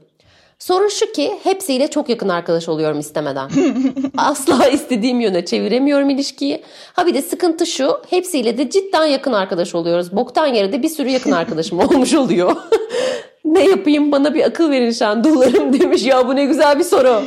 Sorun 0.60 0.88
şu 0.88 1.12
ki 1.12 1.34
hepsiyle 1.44 1.88
çok 1.88 2.10
yakın 2.10 2.30
arkadaş 2.30 2.70
oluyorum 2.70 3.00
istemeden. 3.00 3.50
Asla 4.18 4.68
istediğim 4.68 5.20
yöne 5.20 5.46
çeviremiyorum 5.46 6.10
ilişkiyi. 6.10 6.64
Ha 6.94 7.06
bir 7.08 7.14
de 7.14 7.22
sıkıntı 7.22 7.66
şu 7.66 8.02
hepsiyle 8.10 8.58
de 8.58 8.70
cidden 8.70 9.06
yakın 9.06 9.34
arkadaş 9.34 9.76
oluyoruz. 9.76 10.16
Boktan 10.16 10.48
yere 10.48 10.72
de 10.72 10.84
bir 10.84 10.90
sürü 10.90 11.10
yakın 11.10 11.32
arkadaşım 11.32 11.80
olmuş 11.90 12.14
oluyor. 12.14 12.56
ne 13.46 13.66
yapayım 13.66 14.12
bana 14.12 14.34
bir 14.34 14.44
akıl 14.44 14.72
verin 14.72 14.92
şendullarım 14.92 15.80
demiş. 15.80 16.06
Ya 16.06 16.28
bu 16.28 16.36
ne 16.36 16.46
güzel 16.46 16.80
bir 16.80 16.84
soru. 16.84 17.22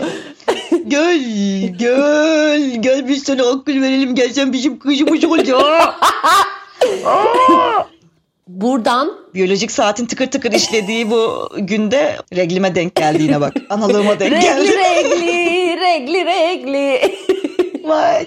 gel 0.88 1.20
gel 1.78 2.74
gel 2.80 3.08
biz 3.08 3.22
sana 3.22 3.48
akıl 3.48 3.82
verelim 3.82 4.14
gelsen 4.14 4.52
bizim 4.52 4.78
kızımız 4.78 5.24
olacak. 5.24 5.94
Buradan 8.48 9.12
biyolojik 9.34 9.70
saatin 9.70 10.06
tıkır 10.06 10.26
tıkır 10.26 10.52
işlediği 10.52 11.10
bu 11.10 11.48
günde 11.58 12.16
reglime 12.36 12.74
denk 12.74 12.94
geldiğine 12.94 13.40
bak. 13.40 13.52
Analığıma 13.70 14.20
denk 14.20 14.42
geldi. 14.42 14.72
regli 14.78 15.26
regli 15.80 15.80
regli 15.80 16.24
regli. 16.24 17.14
Vay. 17.88 18.26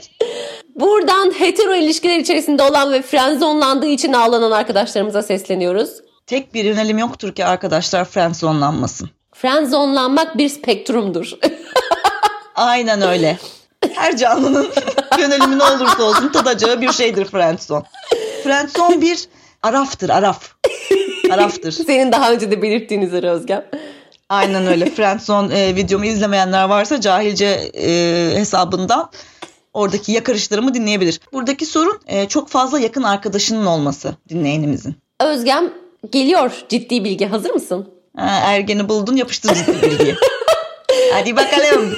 Buradan 0.75 1.31
hetero 1.39 1.75
ilişkiler 1.75 2.19
içerisinde 2.19 2.63
olan 2.63 2.91
ve 2.91 3.01
frenzonlandığı 3.01 3.87
için 3.87 4.13
ağlanan 4.13 4.51
arkadaşlarımıza 4.51 5.23
sesleniyoruz. 5.23 5.89
Tek 6.27 6.53
bir 6.53 6.65
yönelim 6.65 6.97
yoktur 6.97 7.35
ki 7.35 7.45
arkadaşlar 7.45 8.05
frenzonlanmasın. 8.05 9.09
Frenzonlanmak 9.33 10.37
bir 10.37 10.49
spektrumdur. 10.49 11.31
Aynen 12.55 13.01
öyle. 13.01 13.37
Her 13.95 14.17
canlının 14.17 14.69
yönelimi 15.19 15.59
ne 15.59 15.63
olursa 15.63 16.03
olsun 16.03 16.31
tadacağı 16.31 16.81
bir 16.81 16.91
şeydir 16.91 17.25
friendzone. 17.25 17.83
Friendzone 18.43 19.01
bir 19.01 19.27
araftır 19.63 20.09
araf. 20.09 20.51
Araftır. 21.31 21.71
Senin 21.71 22.11
daha 22.11 22.31
önce 22.31 22.51
de 22.51 22.61
belirttiğin 22.61 23.01
üzere 23.01 23.29
Özgem. 23.29 23.65
Aynen 24.29 24.67
öyle. 24.67 24.85
Friendzone 24.95 25.59
e, 25.59 25.75
videomu 25.75 26.05
izlemeyenler 26.05 26.63
varsa 26.63 27.01
cahilce 27.01 27.45
e, 27.73 27.89
hesabından 28.35 29.09
oradaki 29.73 30.11
yakarışlarımı 30.11 30.73
dinleyebilir. 30.73 31.19
Buradaki 31.33 31.65
sorun 31.65 31.99
e, 32.07 32.27
çok 32.27 32.49
fazla 32.49 32.79
yakın 32.79 33.03
arkadaşının 33.03 33.65
olması 33.65 34.15
dinleyenimizin. 34.29 34.95
Özgem 35.21 35.73
geliyor 36.11 36.63
ciddi 36.69 37.03
bilgi. 37.03 37.25
Hazır 37.25 37.49
mısın? 37.49 37.87
Ha, 38.17 38.39
ergeni 38.45 38.89
buldun 38.89 39.15
yapıştır 39.15 39.55
ciddi 39.55 39.81
bilgiyi. 39.81 40.15
Hadi 41.13 41.35
bakalım. 41.35 41.95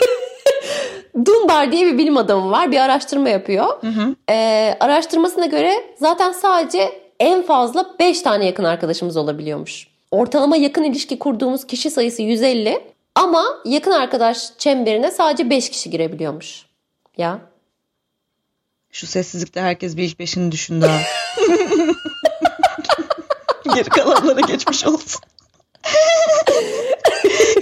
Dunbar 1.26 1.72
diye 1.72 1.86
bir 1.86 1.98
bilim 1.98 2.18
adamı 2.18 2.52
var. 2.52 2.72
Bir 2.72 2.78
araştırma 2.78 3.30
yapıyor. 3.30 3.66
Hı 3.82 3.88
hı. 3.88 4.16
Ee, 4.30 4.78
araştırmasına 4.80 5.46
göre 5.46 5.74
zaten 6.00 6.32
sadece 6.32 7.03
en 7.20 7.44
fazla 7.44 7.96
5 8.00 8.22
tane 8.22 8.46
yakın 8.46 8.64
arkadaşımız 8.64 9.18
olabiliyormuş. 9.18 9.88
Ortalama 10.12 10.58
yakın 10.58 10.84
ilişki 10.84 11.20
kurduğumuz 11.20 11.68
kişi 11.68 11.92
sayısı 11.92 12.22
150 12.22 12.84
ama 13.16 13.44
yakın 13.66 13.92
arkadaş 13.92 14.58
çemberine 14.58 15.12
sadece 15.12 15.50
5 15.50 15.70
kişi 15.70 15.90
girebiliyormuş. 15.90 16.66
Ya. 17.18 17.40
Şu 18.92 19.08
sessizlikte 19.08 19.62
herkes 19.62 19.98
bir 19.98 20.04
iş 20.04 20.16
peşini 20.16 20.52
düşündü 20.52 20.86
ha. 20.86 21.00
Geri 23.76 23.90
kalanlara 23.90 24.40
geçmiş 24.40 24.86
olsun. 24.86 25.22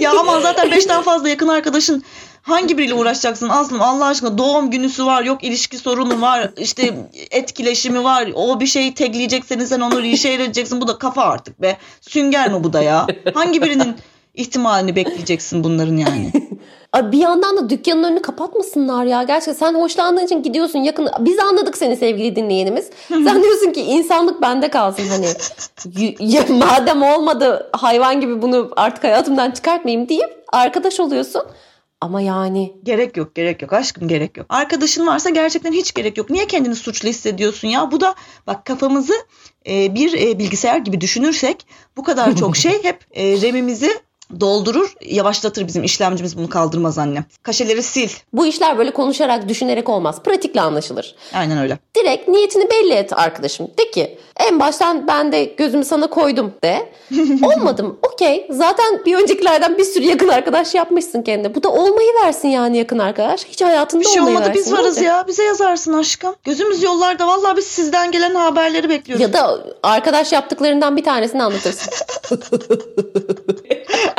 ya 0.00 0.10
ama 0.20 0.40
zaten 0.40 0.70
beşten 0.70 1.02
fazla 1.02 1.28
yakın 1.28 1.48
arkadaşın 1.48 2.04
hangi 2.42 2.78
biriyle 2.78 2.94
uğraşacaksın 2.94 3.48
Aslım 3.48 3.82
Allah 3.82 4.06
aşkına 4.06 4.38
doğum 4.38 4.70
günüsü 4.70 5.06
var 5.06 5.22
yok 5.22 5.44
ilişki 5.44 5.78
sorunu 5.78 6.20
var 6.20 6.50
işte 6.56 6.94
etkileşimi 7.30 8.04
var 8.04 8.28
o 8.34 8.60
bir 8.60 8.66
şeyi 8.66 8.94
tekleyeceksen 8.94 9.58
sen 9.58 9.80
onu 9.80 10.02
rişe 10.02 10.32
edeceksin 10.32 10.80
bu 10.80 10.88
da 10.88 10.98
kafa 10.98 11.22
artık 11.22 11.62
be 11.62 11.76
sünger 12.00 12.52
mi 12.52 12.64
bu 12.64 12.72
da 12.72 12.82
ya 12.82 13.06
hangi 13.34 13.62
birinin 13.62 13.96
ihtimalini 14.34 14.96
bekleyeceksin 14.96 15.64
bunların 15.64 15.96
yani. 15.96 16.32
bir 17.12 17.18
yandan 17.18 17.56
da 17.56 17.70
dükkanın 17.70 18.04
önünü 18.04 18.22
kapatmasınlar 18.22 19.04
ya. 19.04 19.22
Gerçekten 19.22 19.52
sen 19.52 19.74
hoşlandığın 19.74 20.24
için 20.24 20.42
gidiyorsun 20.42 20.78
yakın. 20.78 21.08
Biz 21.18 21.38
anladık 21.38 21.76
seni 21.76 21.96
sevgili 21.96 22.36
dinleyenimiz. 22.36 22.90
sen 23.08 23.42
diyorsun 23.42 23.72
ki 23.72 23.80
insanlık 23.80 24.42
bende 24.42 24.70
kalsın 24.70 25.08
hani. 25.08 25.26
ya, 26.20 26.42
madem 26.48 27.02
olmadı 27.02 27.70
hayvan 27.72 28.20
gibi 28.20 28.42
bunu 28.42 28.70
artık 28.76 29.04
hayatımdan 29.04 29.50
çıkartmayayım 29.50 30.08
deyip 30.08 30.44
arkadaş 30.52 31.00
oluyorsun. 31.00 31.42
Ama 32.02 32.20
yani. 32.20 32.76
Gerek 32.82 33.16
yok 33.16 33.34
gerek 33.34 33.62
yok 33.62 33.72
aşkım 33.72 34.08
gerek 34.08 34.36
yok. 34.36 34.46
Arkadaşın 34.48 35.06
varsa 35.06 35.30
gerçekten 35.30 35.72
hiç 35.72 35.94
gerek 35.94 36.18
yok. 36.18 36.30
Niye 36.30 36.46
kendini 36.46 36.74
suçlu 36.74 37.08
hissediyorsun 37.08 37.68
ya? 37.68 37.90
Bu 37.90 38.00
da 38.00 38.14
bak 38.46 38.64
kafamızı 38.64 39.12
e, 39.68 39.94
bir 39.94 40.12
e, 40.12 40.38
bilgisayar 40.38 40.78
gibi 40.78 41.00
düşünürsek 41.00 41.66
bu 41.96 42.02
kadar 42.02 42.36
çok 42.36 42.56
şey 42.66 42.84
hep 42.84 43.06
e, 43.10 43.42
RAM'imizi 43.42 43.90
doldurur, 44.40 44.94
yavaşlatır 45.00 45.66
bizim 45.66 45.84
işlemcimiz 45.84 46.36
bunu 46.38 46.48
kaldırmaz 46.48 46.98
anne. 46.98 47.24
Kaşeleri 47.42 47.82
sil. 47.92 48.10
Bu 48.32 48.46
işler 48.46 48.78
böyle 48.78 48.90
konuşarak, 48.90 49.48
düşünerek 49.48 49.88
olmaz. 49.88 50.22
Pratikle 50.22 50.60
anlaşılır. 50.60 51.14
Aynen 51.34 51.58
öyle. 51.58 51.78
Direkt 51.96 52.28
niyetini 52.28 52.70
belli 52.70 52.92
et 52.92 53.12
arkadaşım. 53.12 53.68
De 53.78 53.90
ki 53.90 54.18
en 54.36 54.60
baştan 54.60 55.06
ben 55.06 55.32
de 55.32 55.44
gözümü 55.44 55.84
sana 55.84 56.06
koydum 56.06 56.52
de. 56.64 56.92
Olmadım. 57.42 57.98
Okey. 58.12 58.46
Zaten 58.50 59.02
bir 59.06 59.14
öncekilerden 59.16 59.78
bir 59.78 59.84
sürü 59.84 60.04
yakın 60.04 60.28
arkadaş 60.28 60.74
yapmışsın 60.74 61.22
kendine. 61.22 61.54
Bu 61.54 61.62
da 61.62 61.68
olmayı 61.68 62.10
versin 62.24 62.48
yani 62.48 62.78
yakın 62.78 62.98
arkadaş. 62.98 63.44
Hiç 63.44 63.62
hayatında 63.62 64.00
bir 64.02 64.06
şey 64.06 64.20
olmayı 64.20 64.36
olmadı 64.36 64.48
versin. 64.48 64.64
biz 64.64 64.72
varız 64.72 65.00
ya. 65.00 65.24
Bize 65.28 65.44
yazarsın 65.44 65.92
aşkım. 65.92 66.34
Gözümüz 66.44 66.82
yollarda. 66.82 67.26
Vallahi 67.26 67.56
biz 67.56 67.66
sizden 67.66 68.12
gelen 68.12 68.34
haberleri 68.34 68.88
bekliyoruz. 68.88 69.22
Ya 69.22 69.32
da 69.32 69.64
arkadaş 69.82 70.32
yaptıklarından 70.32 70.96
bir 70.96 71.04
tanesini 71.04 71.42
anlatırsın. 71.42 71.92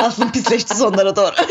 Aslında 0.04 0.32
pisleşti 0.32 0.76
sonlara 0.76 1.16
doğru. 1.16 1.34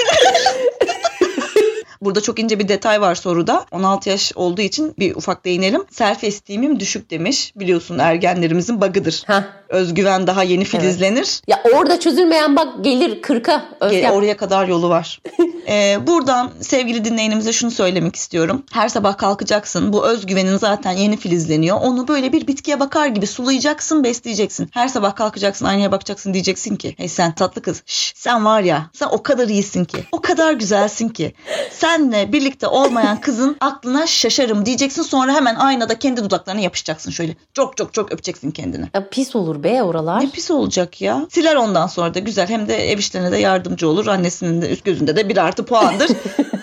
Burada 2.01 2.21
çok 2.21 2.39
ince 2.39 2.59
bir 2.59 2.67
detay 2.67 3.01
var 3.01 3.15
soruda. 3.15 3.65
16 3.71 4.09
yaş 4.09 4.31
olduğu 4.35 4.61
için 4.61 4.93
bir 4.99 5.15
ufak 5.15 5.45
değinelim. 5.45 5.83
Self 5.91 6.23
esteem'im 6.23 6.79
düşük 6.79 7.09
demiş. 7.09 7.53
Biliyorsun 7.55 7.99
ergenlerimizin 7.99 8.81
bug'ıdır. 8.81 9.23
Heh. 9.27 9.41
Özgüven 9.73 10.27
daha 10.27 10.43
yeni 10.43 10.63
filizlenir. 10.63 11.17
Evet. 11.17 11.41
Ya 11.47 11.63
orada 11.75 11.99
çözülmeyen 11.99 12.55
bak 12.55 12.67
gelir 12.81 13.21
40'a. 13.21 13.89
Gel, 13.91 14.11
oraya 14.11 14.37
kadar 14.37 14.67
yolu 14.67 14.89
var. 14.89 15.21
ee, 15.67 15.97
buradan 16.07 16.51
sevgili 16.61 17.05
dinleyenimize 17.05 17.53
şunu 17.53 17.71
söylemek 17.71 18.15
istiyorum. 18.15 18.63
Her 18.71 18.89
sabah 18.89 19.17
kalkacaksın. 19.17 19.93
Bu 19.93 20.07
özgüvenin 20.07 20.57
zaten 20.57 20.91
yeni 20.91 21.17
filizleniyor. 21.17 21.77
Onu 21.81 22.07
böyle 22.07 22.33
bir 22.33 22.47
bitkiye 22.47 22.79
bakar 22.79 23.07
gibi 23.07 23.27
sulayacaksın, 23.27 24.03
besleyeceksin. 24.03 24.69
Her 24.73 24.87
sabah 24.87 25.15
kalkacaksın, 25.15 25.65
aynaya 25.65 25.91
bakacaksın 25.91 26.33
diyeceksin 26.33 26.75
ki 26.75 26.93
hey 26.97 27.07
sen 27.07 27.35
tatlı 27.35 27.61
kız. 27.61 27.83
Şş, 27.85 28.13
sen 28.15 28.45
var 28.45 28.61
ya 28.61 28.89
sen 28.93 29.07
o 29.11 29.23
kadar 29.23 29.47
iyisin 29.47 29.85
ki. 29.85 30.03
O 30.11 30.21
kadar 30.21 30.53
güzelsin 30.53 31.09
ki. 31.09 31.33
Senle 31.71 32.33
birlikte 32.33 32.67
olmayan 32.67 33.21
kızın 33.21 33.57
aklına 33.61 34.07
şaşarım 34.07 34.65
diyeceksin. 34.65 35.01
Sonra 35.01 35.33
hemen 35.33 35.55
aynada 35.55 35.99
kendi 35.99 36.23
dudaklarına 36.23 36.61
yapışacaksın 36.61 37.11
şöyle. 37.11 37.35
Çok 37.53 37.77
çok 37.77 37.93
çok 37.93 38.11
öpeceksin 38.11 38.51
kendini. 38.51 38.85
Ya 38.93 39.09
pis 39.09 39.35
olur 39.35 39.62
be 39.63 39.83
oralar. 39.83 40.21
Ne 40.21 40.29
pis 40.29 40.51
olacak 40.51 41.01
ya. 41.01 41.25
Siler 41.29 41.55
ondan 41.55 41.87
sonra 41.87 42.13
da 42.13 42.19
güzel. 42.19 42.49
Hem 42.49 42.67
de 42.67 42.91
ev 42.91 42.97
işlerine 42.97 43.31
de 43.31 43.37
yardımcı 43.37 43.89
olur. 43.89 44.07
Annesinin 44.07 44.61
de 44.61 44.69
üst 44.69 44.85
gözünde 44.85 45.15
de 45.15 45.29
bir 45.29 45.37
artı 45.37 45.65
puandır. 45.65 46.09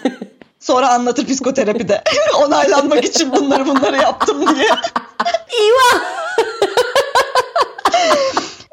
Sonra 0.60 0.88
anlatır 0.88 1.26
psikoterapide. 1.26 2.02
Onaylanmak 2.46 3.04
için 3.04 3.32
bunları 3.32 3.66
bunları 3.66 3.96
yaptım 3.96 4.56
diye. 4.56 4.68
İva. 5.60 6.02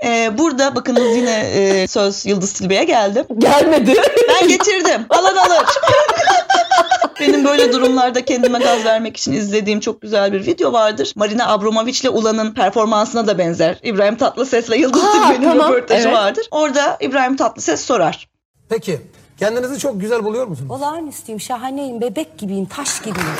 Ee, 0.05 0.37
burada 0.37 0.75
bakınız 0.75 1.17
yine 1.17 1.39
e, 1.39 1.87
söz 1.87 2.25
Yıldız 2.25 2.53
Tilbe'ye 2.53 2.83
geldi. 2.83 3.25
Gelmedi. 3.37 3.93
Ben 4.29 4.47
getirdim. 4.47 5.05
Alan 5.09 5.35
alır. 5.35 5.57
Benim 7.19 7.45
böyle 7.45 7.73
durumlarda 7.73 8.25
kendime 8.25 8.59
gaz 8.59 8.85
vermek 8.85 9.17
için 9.17 9.33
izlediğim 9.33 9.79
çok 9.79 10.01
güzel 10.01 10.33
bir 10.33 10.45
video 10.45 10.73
vardır. 10.73 11.13
Marina 11.15 11.47
Abramovic 11.47 11.99
ile 12.01 12.09
Ulan'ın 12.09 12.53
performansına 12.53 13.27
da 13.27 13.37
benzer. 13.37 13.79
İbrahim 13.83 14.15
Tatlıses 14.15 14.67
ile 14.67 14.77
Yıldız 14.77 15.01
Tilbe'nin 15.11 15.49
tamam, 15.49 15.73
röportajı 15.73 16.07
evet. 16.07 16.17
vardır. 16.17 16.47
Orada 16.51 16.97
İbrahim 16.99 17.35
Tatlıses 17.35 17.85
sorar. 17.85 18.29
Peki 18.69 19.01
Kendinizi 19.39 19.79
çok 19.79 20.01
güzel 20.01 20.23
buluyor 20.23 20.47
musunuz? 20.47 20.71
Olağanüstüyüm, 20.71 21.41
şahaneyim, 21.41 22.01
bebek 22.01 22.37
gibiyim, 22.37 22.65
taş 22.65 22.99
gibiyim. 22.99 23.35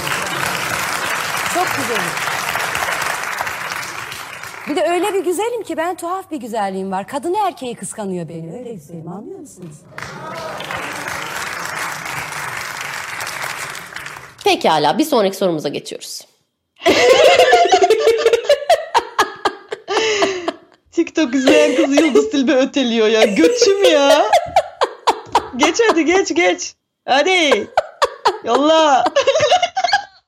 Çok 1.54 1.68
güzelim. 1.78 2.12
Bir 4.70 4.76
de 4.76 4.90
öyle 4.90 5.14
bir 5.14 5.24
güzelim 5.24 5.64
ki 5.64 5.78
ben 5.78 5.96
tuhaf 5.96 6.32
bir 6.32 6.38
güzelliğim 6.38 6.92
var. 6.92 7.08
Kadını 7.08 7.38
erkeği 7.48 7.76
kıskanıyor 7.76 8.30
beni. 8.30 8.58
Öyle 8.60 8.74
güzelim 8.74 9.08
anlıyor 9.08 9.40
musunuz? 9.40 9.76
Pekala 14.48 14.98
bir 14.98 15.04
sonraki 15.04 15.38
sorumuza 15.38 15.70
geçiyoruz. 15.70 16.22
TikTok 20.92 21.36
izleyen 21.36 21.76
kız 21.76 21.98
Yıldız 21.98 22.32
Tilbe 22.32 22.54
öteliyor 22.54 23.08
ya. 23.08 23.24
Göçüm 23.24 23.84
ya. 23.84 24.26
geç 25.58 25.76
hadi 25.90 26.06
geç 26.06 26.36
geç. 26.36 26.74
Hadi. 27.06 27.68
Yolla. 28.44 29.04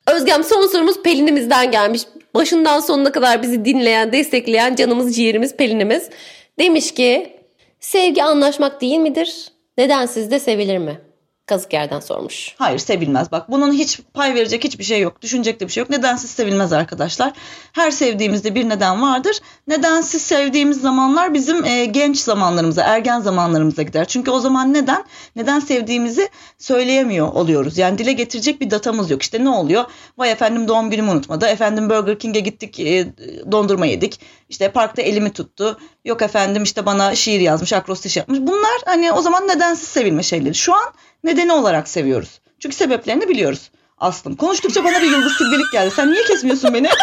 Özgem 0.06 0.44
son 0.44 0.66
sorumuz 0.66 1.02
Pelin'imizden 1.02 1.70
gelmiş. 1.70 2.02
Başından 2.34 2.80
sonuna 2.80 3.12
kadar 3.12 3.42
bizi 3.42 3.64
dinleyen, 3.64 4.12
destekleyen 4.12 4.74
canımız 4.74 5.16
ciğerimiz 5.16 5.56
Pelin'imiz. 5.56 6.10
Demiş 6.58 6.94
ki 6.94 7.40
sevgi 7.80 8.22
anlaşmak 8.22 8.80
değil 8.80 8.98
midir? 8.98 9.48
Neden 9.78 10.06
sizde 10.06 10.40
sevilir 10.40 10.78
mi? 10.78 11.09
Kazık 11.46 11.72
yerden 11.72 12.00
sormuş. 12.00 12.54
Hayır 12.58 12.78
sevilmez. 12.78 13.32
Bak 13.32 13.50
bunun 13.50 13.72
hiç 13.72 14.00
pay 14.14 14.34
verecek 14.34 14.64
hiçbir 14.64 14.84
şey 14.84 15.00
yok. 15.00 15.22
Düşünecek 15.22 15.60
de 15.60 15.66
bir 15.66 15.72
şey 15.72 15.80
yok. 15.80 15.90
Nedensiz 15.90 16.30
sevilmez 16.30 16.72
arkadaşlar. 16.72 17.32
Her 17.72 17.90
sevdiğimizde 17.90 18.54
bir 18.54 18.68
neden 18.68 19.02
vardır. 19.02 19.40
Nedensiz 19.66 20.22
sevdiğimiz 20.22 20.80
zamanlar 20.80 21.34
bizim 21.34 21.64
e, 21.64 21.84
genç 21.84 22.18
zamanlarımıza, 22.18 22.82
ergen 22.82 23.20
zamanlarımıza 23.20 23.82
gider. 23.82 24.04
Çünkü 24.04 24.30
o 24.30 24.40
zaman 24.40 24.74
neden? 24.74 25.04
Neden 25.36 25.60
sevdiğimizi 25.60 26.28
söyleyemiyor 26.58 27.28
oluyoruz. 27.32 27.78
Yani 27.78 27.98
dile 27.98 28.12
getirecek 28.12 28.60
bir 28.60 28.70
datamız 28.70 29.10
yok. 29.10 29.22
İşte 29.22 29.44
ne 29.44 29.48
oluyor? 29.48 29.84
Vay 30.18 30.30
efendim 30.30 30.68
doğum 30.68 30.90
günümü 30.90 31.10
unutmadı. 31.10 31.46
Efendim 31.46 31.90
Burger 31.90 32.18
King'e 32.18 32.40
gittik 32.40 32.80
e, 32.80 33.06
dondurma 33.52 33.86
yedik. 33.86 34.20
İşte 34.48 34.70
parkta 34.70 35.02
elimi 35.02 35.32
tuttu. 35.32 35.78
Yok 36.04 36.22
efendim 36.22 36.62
işte 36.62 36.86
bana 36.86 37.14
şiir 37.14 37.40
yazmış, 37.40 37.72
akrostiş 37.72 38.16
yapmış. 38.16 38.38
Bunlar 38.40 38.80
hani 38.84 39.12
o 39.12 39.22
zaman 39.22 39.48
nedensiz 39.48 39.88
sevilme 39.88 40.22
şeyleri. 40.22 40.54
Şu 40.54 40.74
an 40.74 40.92
nedeni 41.24 41.52
olarak 41.52 41.88
seviyoruz. 41.88 42.40
Çünkü 42.58 42.76
sebeplerini 42.76 43.28
biliyoruz. 43.28 43.70
Aslım. 43.98 44.36
Konuştukça 44.36 44.84
bana 44.84 45.02
bir 45.02 45.10
yıldız 45.10 45.38
tilbelik 45.38 45.72
geldi. 45.72 45.90
Sen 45.96 46.12
niye 46.12 46.24
kesmiyorsun 46.24 46.74
beni? 46.74 46.88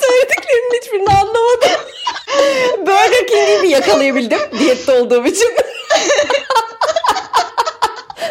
Söylediklerinin 0.00 0.80
hiçbirini 0.82 1.10
anlamadım. 1.10 1.80
Burger 2.78 3.26
King'i 3.26 3.62
bir 3.62 3.68
yakalayabildim 3.68 4.40
diyette 4.58 4.92
olduğum 4.92 5.26
için. 5.26 5.48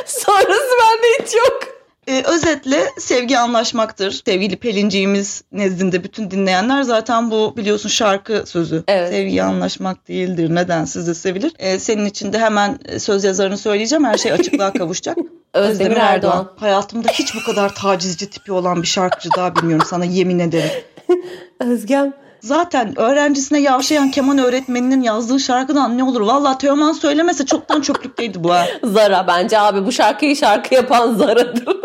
Sonrası 0.06 0.72
bende 0.80 1.08
hiç 1.24 1.34
yok. 1.36 1.71
Ee, 2.12 2.24
özetle 2.26 2.90
sevgi 2.98 3.38
anlaşmaktır. 3.38 4.22
Sevgili 4.26 4.56
Pelinciğimiz 4.56 5.44
nezdinde 5.52 6.04
bütün 6.04 6.32
dinleyenler 6.32 6.82
zaten 6.82 7.32
bu 7.32 7.54
biliyorsun 7.58 7.90
şarkı 7.90 8.44
sözü. 8.46 8.84
Evet. 8.88 9.10
Sevgi 9.10 9.44
anlaşmak 9.44 10.08
değildir. 10.08 10.56
Neden 10.56 10.86
sizi 10.86 11.16
sevilir? 11.16 11.54
Ee, 11.60 11.80
senin 11.80 12.06
için 12.06 12.34
de 12.34 12.40
hemen 12.40 12.80
söz 13.00 13.24
yazarını 13.24 13.58
söyleyeceğim. 13.58 14.06
Her 14.06 14.18
şey 14.18 14.32
açıklığa 14.32 14.74
kavuşacak. 14.78 15.18
Özdemir 15.54 15.98
Erdoğan. 15.98 16.52
Hayatımda 16.56 17.08
hiç 17.10 17.36
bu 17.36 17.44
kadar 17.44 17.76
tacizci 17.76 18.30
tipi 18.30 18.52
olan 18.52 18.82
bir 18.82 18.88
şarkıcı 18.88 19.30
daha 19.38 19.56
bilmiyorum 19.56 19.88
sana 19.90 20.06
yemin 20.06 20.40
ederim. 20.40 20.72
Özgem. 21.60 22.14
Zaten 22.42 23.00
öğrencisine 23.00 23.60
yavşayan 23.60 24.12
keman 24.12 24.38
öğretmeninin 24.38 25.02
yazdığı 25.02 25.40
şarkıdan 25.40 25.98
ne 25.98 26.04
olur? 26.04 26.22
Vallahi 26.22 26.58
Teoman 26.58 26.92
söylemese 26.92 27.46
çoktan 27.46 27.82
çöplükteydi 27.82 28.44
bu 28.44 28.54
ha. 28.54 28.66
Zara 28.84 29.28
bence 29.28 29.60
abi 29.60 29.86
bu 29.86 29.92
şarkıyı 29.92 30.36
şarkı 30.36 30.76
yapan 30.76 31.14
Zara'dır. 31.14 31.66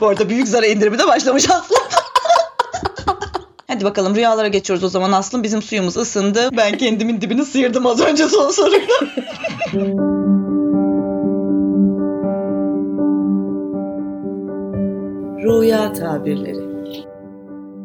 Bu 0.00 0.06
arada 0.06 0.28
büyük 0.28 0.48
zara 0.48 0.66
indirimi 0.66 0.98
de 0.98 1.06
başlamış 1.06 1.50
Aslı. 1.50 1.76
Hadi 3.66 3.84
bakalım 3.84 4.14
rüyalara 4.14 4.48
geçiyoruz 4.48 4.84
o 4.84 4.88
zaman 4.88 5.12
Aslım. 5.12 5.42
Bizim 5.42 5.62
suyumuz 5.62 5.96
ısındı. 5.96 6.48
Ben 6.56 6.78
kendimin 6.78 7.20
dibini 7.20 7.44
sıyırdım 7.44 7.86
az 7.86 8.00
önce 8.00 8.28
son 8.28 8.50
soruyla. 8.50 8.94
Rüya 15.44 15.92
tabirleri. 15.92 16.63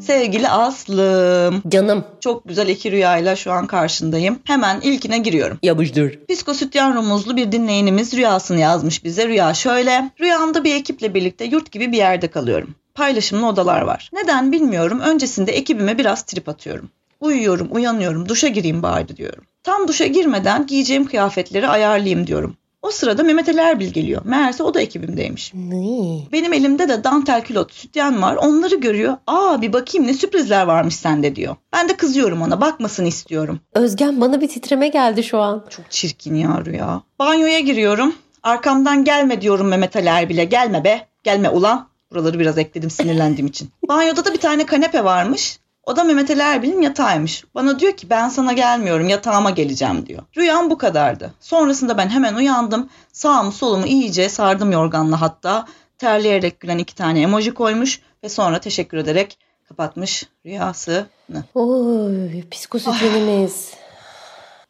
Sevgili 0.09 0.49
Aslım. 0.49 1.63
Canım. 1.67 2.03
Çok 2.19 2.47
güzel 2.47 2.67
iki 2.67 2.91
rüyayla 2.91 3.35
şu 3.35 3.51
an 3.51 3.67
karşındayım. 3.67 4.39
Hemen 4.43 4.81
ilkine 4.81 5.17
giriyorum. 5.17 5.57
Yapıştır. 5.63 6.19
Psikosütyen 6.29 6.95
rumuzlu 6.95 7.37
bir 7.37 7.51
dinleyenimiz 7.51 8.13
rüyasını 8.13 8.59
yazmış 8.59 9.03
bize. 9.03 9.27
Rüya 9.27 9.53
şöyle. 9.53 10.11
Rüyamda 10.19 10.63
bir 10.63 10.75
ekiple 10.75 11.13
birlikte 11.13 11.45
yurt 11.45 11.71
gibi 11.71 11.91
bir 11.91 11.97
yerde 11.97 12.27
kalıyorum. 12.27 12.75
Paylaşımlı 12.95 13.47
odalar 13.47 13.81
var. 13.81 14.09
Neden 14.13 14.51
bilmiyorum. 14.51 14.99
Öncesinde 14.99 15.51
ekibime 15.51 15.97
biraz 15.97 16.23
trip 16.23 16.49
atıyorum. 16.49 16.89
Uyuyorum, 17.19 17.67
uyanıyorum, 17.71 18.29
duşa 18.29 18.47
gireyim 18.47 18.83
bari 18.83 19.17
diyorum. 19.17 19.43
Tam 19.63 19.87
duşa 19.87 20.05
girmeden 20.05 20.67
giyeceğim 20.67 21.05
kıyafetleri 21.05 21.67
ayarlayayım 21.67 22.27
diyorum. 22.27 22.57
O 22.81 22.91
sırada 22.91 23.23
Mehmet 23.23 23.49
Ali 23.49 23.59
Erbil 23.59 23.87
geliyor. 23.87 24.21
Meğerse 24.25 24.63
o 24.63 24.73
da 24.73 24.81
ekibimdeymiş. 24.81 25.53
Ne? 25.53 26.19
Benim 26.31 26.53
elimde 26.53 26.89
de 26.89 27.03
dantel 27.03 27.43
külot 27.43 27.73
sütyen 27.73 28.21
var. 28.21 28.35
Onları 28.35 28.75
görüyor. 28.75 29.17
Aa 29.27 29.61
bir 29.61 29.73
bakayım 29.73 30.07
ne 30.07 30.13
sürprizler 30.13 30.63
varmış 30.65 30.95
sende 30.95 31.35
diyor. 31.35 31.55
Ben 31.73 31.89
de 31.89 31.97
kızıyorum 31.97 32.41
ona. 32.41 32.61
Bakmasını 32.61 33.07
istiyorum. 33.07 33.59
Özgem 33.73 34.21
bana 34.21 34.41
bir 34.41 34.47
titreme 34.47 34.87
geldi 34.87 35.23
şu 35.23 35.37
an. 35.39 35.65
Çok 35.69 35.91
çirkin 35.91 36.35
ya 36.35 36.61
rüya. 36.65 37.01
Banyoya 37.19 37.59
giriyorum. 37.59 38.15
Arkamdan 38.43 39.03
gelme 39.03 39.41
diyorum 39.41 39.67
Mehmet 39.67 39.95
Ali 39.95 40.07
Erbil'e. 40.07 40.43
Gelme 40.45 40.83
be. 40.83 41.07
Gelme 41.23 41.49
ulan. 41.49 41.89
Buraları 42.11 42.39
biraz 42.39 42.57
ekledim 42.57 42.89
sinirlendiğim 42.89 43.47
için. 43.47 43.69
Banyoda 43.87 44.25
da 44.25 44.33
bir 44.33 44.39
tane 44.39 44.65
kanepe 44.65 45.03
varmış. 45.03 45.58
O 45.89 45.95
da 45.95 46.03
Mehmet 46.03 46.31
Ali 46.31 46.41
Erbil'in 46.41 46.81
yatağıymış. 46.81 47.43
Bana 47.55 47.79
diyor 47.79 47.97
ki 47.97 48.09
ben 48.09 48.29
sana 48.29 48.53
gelmiyorum 48.53 49.09
yatağıma 49.09 49.49
geleceğim 49.49 50.05
diyor. 50.05 50.23
Rüyam 50.37 50.69
bu 50.69 50.77
kadardı. 50.77 51.33
Sonrasında 51.39 51.97
ben 51.97 52.09
hemen 52.09 52.35
uyandım. 52.35 52.89
Sağımı 53.13 53.51
solumu 53.51 53.85
iyice 53.85 54.29
sardım 54.29 54.71
yorganla 54.71 55.21
hatta. 55.21 55.65
Terleyerek 55.97 56.59
gülen 56.59 56.77
iki 56.77 56.95
tane 56.95 57.21
emoji 57.21 57.53
koymuş 57.53 58.01
ve 58.23 58.29
sonra 58.29 58.59
teşekkür 58.59 58.97
ederek 58.97 59.37
kapatmış 59.67 60.23
rüyasını. 60.45 61.43
Oy 61.55 62.49
psikosütyenimiz. 62.51 63.73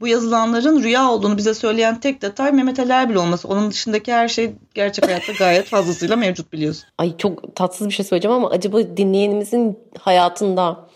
Bu 0.01 0.07
yazılanların 0.07 0.83
rüya 0.83 1.11
olduğunu 1.11 1.37
bize 1.37 1.53
söyleyen 1.53 1.99
tek 1.99 2.21
detay 2.21 2.51
Mehmet 2.51 2.79
Ali 2.79 2.91
Erbil 2.91 3.15
olması. 3.15 3.47
Onun 3.47 3.71
dışındaki 3.71 4.13
her 4.13 4.27
şey 4.27 4.53
gerçek 4.73 5.07
hayatta 5.07 5.33
gayet 5.33 5.65
fazlasıyla 5.65 6.15
mevcut 6.15 6.53
biliyorsun. 6.53 6.83
Ay 6.97 7.17
çok 7.17 7.55
tatsız 7.55 7.87
bir 7.87 7.93
şey 7.93 8.05
söyleyeceğim 8.05 8.37
ama 8.37 8.49
acaba 8.49 8.97
dinleyenimizin 8.97 9.79
hayatında. 9.99 10.88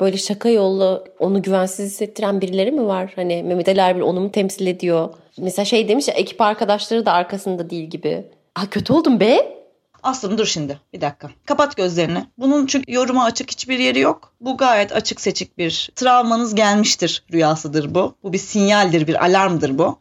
Böyle 0.00 0.16
şaka 0.16 0.48
yolla 0.48 1.04
onu 1.18 1.42
güvensiz 1.42 1.86
hissettiren 1.86 2.40
birileri 2.40 2.72
mi 2.72 2.86
var? 2.86 3.12
Hani 3.16 3.42
Mehmet 3.42 3.68
Ali 3.68 3.80
Erbil 3.80 4.00
onu 4.00 4.20
mu 4.20 4.32
temsil 4.32 4.66
ediyor? 4.66 5.14
Mesela 5.38 5.64
şey 5.64 5.88
demiş 5.88 6.08
ya 6.08 6.14
ekip 6.14 6.40
arkadaşları 6.40 7.06
da 7.06 7.12
arkasında 7.12 7.70
değil 7.70 7.90
gibi. 7.90 8.24
Aa 8.54 8.66
kötü 8.70 8.92
oldum 8.92 9.20
be. 9.20 9.54
Aslım 10.02 10.38
dur 10.38 10.46
şimdi 10.46 10.78
bir 10.92 11.00
dakika. 11.00 11.30
Kapat 11.46 11.76
gözlerini. 11.76 12.24
Bunun 12.38 12.66
çünkü 12.66 12.92
yoruma 12.92 13.24
açık 13.24 13.50
hiçbir 13.50 13.78
yeri 13.78 14.00
yok. 14.00 14.32
Bu 14.40 14.56
gayet 14.56 14.92
açık 14.92 15.20
seçik 15.20 15.58
bir 15.58 15.90
travmanız 15.96 16.54
gelmiştir 16.54 17.24
rüyasıdır 17.32 17.94
bu. 17.94 18.14
Bu 18.22 18.32
bir 18.32 18.38
sinyaldir, 18.38 19.06
bir 19.06 19.24
alarmdır 19.24 19.78
bu. 19.78 19.98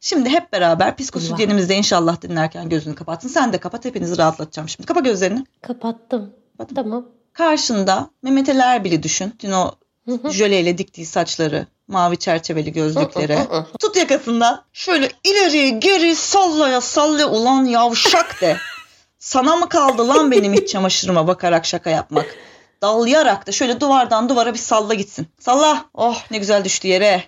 Şimdi 0.00 0.28
hep 0.28 0.52
beraber 0.52 0.96
psikosütyenimizde 0.96 1.74
inşallah 1.74 2.22
dinlerken 2.22 2.68
gözünü 2.68 2.94
kapatsın. 2.94 3.28
Sen 3.28 3.52
de 3.52 3.58
kapat 3.58 3.84
hepinizi 3.84 4.18
rahatlatacağım 4.18 4.68
şimdi. 4.68 4.86
Kapa 4.86 5.00
gözlerini. 5.00 5.44
Kapattım. 5.62 6.32
Tamam. 6.74 7.06
Karşında 7.34 8.10
Mehmet 8.22 8.48
Ali 8.48 8.58
Erbil'i 8.60 9.02
düşün. 9.02 9.34
Dün 9.42 9.52
o 9.52 9.70
jöleyle 10.30 10.78
diktiği 10.78 11.06
saçları, 11.06 11.66
mavi 11.88 12.16
çerçeveli 12.16 12.72
gözlükleri. 12.72 13.38
Tut 13.80 13.96
yakasından. 13.96 14.62
Şöyle 14.72 15.10
ileri 15.24 15.80
geri 15.80 16.16
sallaya 16.16 16.80
sallaya 16.80 17.30
ulan 17.30 17.64
yavşak 17.64 18.40
de. 18.40 18.56
Sana 19.18 19.56
mı 19.56 19.68
kaldı 19.68 20.08
lan 20.08 20.30
benim 20.30 20.54
iç 20.54 20.68
çamaşırıma 20.68 21.26
bakarak 21.26 21.66
şaka 21.66 21.90
yapmak? 21.90 22.26
Dallayarak 22.82 23.46
da 23.46 23.52
şöyle 23.52 23.80
duvardan 23.80 24.28
duvara 24.28 24.52
bir 24.52 24.58
salla 24.58 24.94
gitsin. 24.94 25.26
Salla. 25.38 25.84
Oh 25.94 26.22
ne 26.30 26.38
güzel 26.38 26.64
düştü 26.64 26.88
yere. 26.88 27.24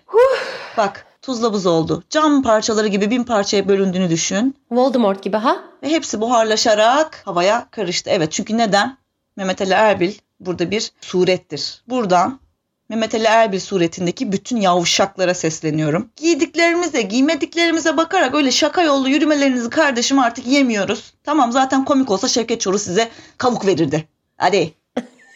Bak 0.76 1.06
tuzla 1.22 1.52
buz 1.52 1.66
oldu. 1.66 2.04
Cam 2.10 2.42
parçaları 2.42 2.86
gibi 2.88 3.10
bin 3.10 3.24
parçaya 3.24 3.68
bölündüğünü 3.68 4.10
düşün. 4.10 4.56
Voldemort 4.70 5.22
gibi 5.22 5.36
ha? 5.36 5.56
Ve 5.82 5.88
hepsi 5.88 6.20
buharlaşarak 6.20 7.22
havaya 7.24 7.66
karıştı. 7.70 8.10
Evet 8.10 8.32
çünkü 8.32 8.58
neden? 8.58 8.98
Mehmet 9.36 9.62
Ali 9.62 9.72
Erbil 9.72 10.12
burada 10.40 10.70
bir 10.70 10.92
surettir. 11.00 11.82
Buradan 11.88 12.40
Mehmet 12.88 13.14
Ali 13.14 13.24
Erbil 13.24 13.60
suretindeki 13.60 14.32
bütün 14.32 14.56
yavşaklara 14.56 15.34
sesleniyorum. 15.34 16.10
Giydiklerimize, 16.16 17.02
giymediklerimize 17.02 17.96
bakarak 17.96 18.34
öyle 18.34 18.50
şaka 18.50 18.82
yollu 18.82 19.08
yürümelerinizi 19.08 19.70
kardeşim 19.70 20.18
artık 20.18 20.46
yemiyoruz. 20.46 21.14
Tamam 21.24 21.52
zaten 21.52 21.84
komik 21.84 22.10
olsa 22.10 22.28
Şevket 22.28 22.60
Çoruh 22.60 22.78
size 22.78 23.08
kavuk 23.38 23.66
verirdi. 23.66 24.04
Hadi. 24.36 24.74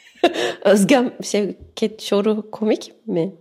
Özgem 0.64 1.12
Şevket 1.22 2.02
Şoru 2.02 2.50
komik 2.50 2.92
mi? 3.06 3.34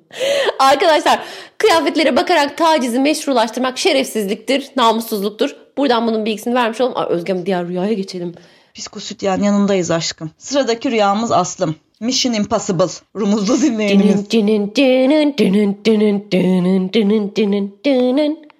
Arkadaşlar 0.59 1.19
kıyafetlere 1.57 2.15
bakarak 2.15 2.57
tacizi 2.57 2.99
meşrulaştırmak 2.99 3.77
şerefsizliktir, 3.77 4.69
namussuzluktur. 4.75 5.55
Buradan 5.77 6.07
bunun 6.07 6.25
bilgisini 6.25 6.55
vermiş 6.55 6.81
olalım. 6.81 6.97
Aa, 6.97 7.05
Özgem 7.05 7.45
diğer 7.45 7.67
rüyaya 7.67 7.93
geçelim. 7.93 8.35
Psikosütyen 8.79 9.41
yanındayız 9.41 9.91
aşkım. 9.91 10.31
Sıradaki 10.37 10.91
rüyamız 10.91 11.31
Aslım. 11.31 11.75
Mission 11.99 12.33
Impossible. 12.33 12.85
Rumuzlu 13.15 13.61
dinleyenimiz. 13.61 14.15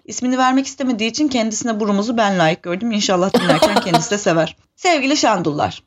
İsmini 0.05 0.37
vermek 0.37 0.67
istemediği 0.67 1.09
için 1.09 1.27
kendisine 1.27 1.79
bu 1.79 1.87
rumuzu 1.87 2.17
ben 2.17 2.39
layık 2.39 2.63
gördüm. 2.63 2.91
İnşallah 2.91 3.33
dinlerken 3.33 3.75
kendisi 3.85 4.11
de 4.11 4.17
sever. 4.17 4.55
Sevgili 4.75 5.17
Şendullar. 5.17 5.83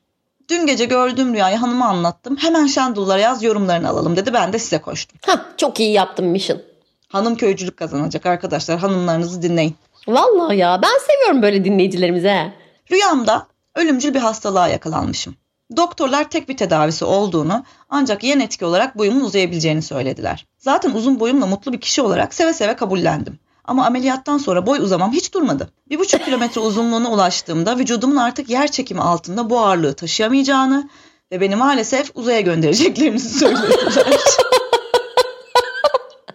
Dün 0.49 0.67
gece 0.67 0.85
gördüğüm 0.85 1.35
rüyayı 1.35 1.57
hanıma 1.57 1.87
anlattım. 1.87 2.37
Hemen 2.37 2.67
Şendullara 2.67 3.21
yaz 3.21 3.43
yorumlarını 3.43 3.89
alalım 3.89 4.17
dedi. 4.17 4.33
Ben 4.35 4.53
de 4.53 4.59
size 4.59 4.79
koştum. 4.79 5.19
Hah, 5.27 5.41
çok 5.57 5.81
iyi 5.81 5.93
yaptım 5.93 6.27
mission. 6.27 6.59
Hanım 7.09 7.37
köycülük 7.37 7.77
kazanacak 7.77 8.27
arkadaşlar. 8.27 8.79
Hanımlarınızı 8.79 9.43
dinleyin. 9.43 9.75
Vallahi 10.09 10.57
ya 10.57 10.81
ben 10.83 10.99
seviyorum 11.07 11.43
böyle 11.43 11.65
dinleyicilerimize. 11.65 12.53
Rüyamda 12.91 13.52
ölümcül 13.75 14.15
bir 14.15 14.21
hastalığa 14.21 14.69
yakalanmışım. 14.69 15.35
Doktorlar 15.77 16.31
tek 16.31 16.49
bir 16.49 16.57
tedavisi 16.57 17.05
olduğunu 17.05 17.65
ancak 17.89 18.25
yan 18.25 18.41
etki 18.41 18.65
olarak 18.65 18.99
boyumun 18.99 19.21
uzayabileceğini 19.21 19.83
söylediler. 19.83 20.47
Zaten 20.59 20.91
uzun 20.91 21.21
boyumla 21.21 21.47
mutlu 21.47 21.73
bir 21.73 21.81
kişi 21.81 22.03
olarak 22.03 22.35
seve 22.35 22.53
seve 22.53 22.77
kabullendim. 22.77 23.39
Ama 23.65 23.87
ameliyattan 23.87 24.39
sonra 24.39 24.67
boy 24.67 24.79
uzamam 24.79 25.13
hiç 25.13 25.35
durmadı. 25.35 25.71
Bir 25.91 25.99
buçuk 25.99 26.25
kilometre 26.25 26.61
uzunluğuna 26.61 27.11
ulaştığımda 27.11 27.79
vücudumun 27.79 28.17
artık 28.17 28.51
yer 28.51 28.71
çekimi 28.71 29.01
altında 29.01 29.51
bu 29.51 29.61
ağırlığı 29.61 29.95
taşıyamayacağını 29.95 30.89
ve 31.33 31.41
beni 31.41 31.57
maalesef 31.57 32.11
uzaya 32.15 32.41
göndereceklerini 32.41 33.21
söylediler. 33.39 34.07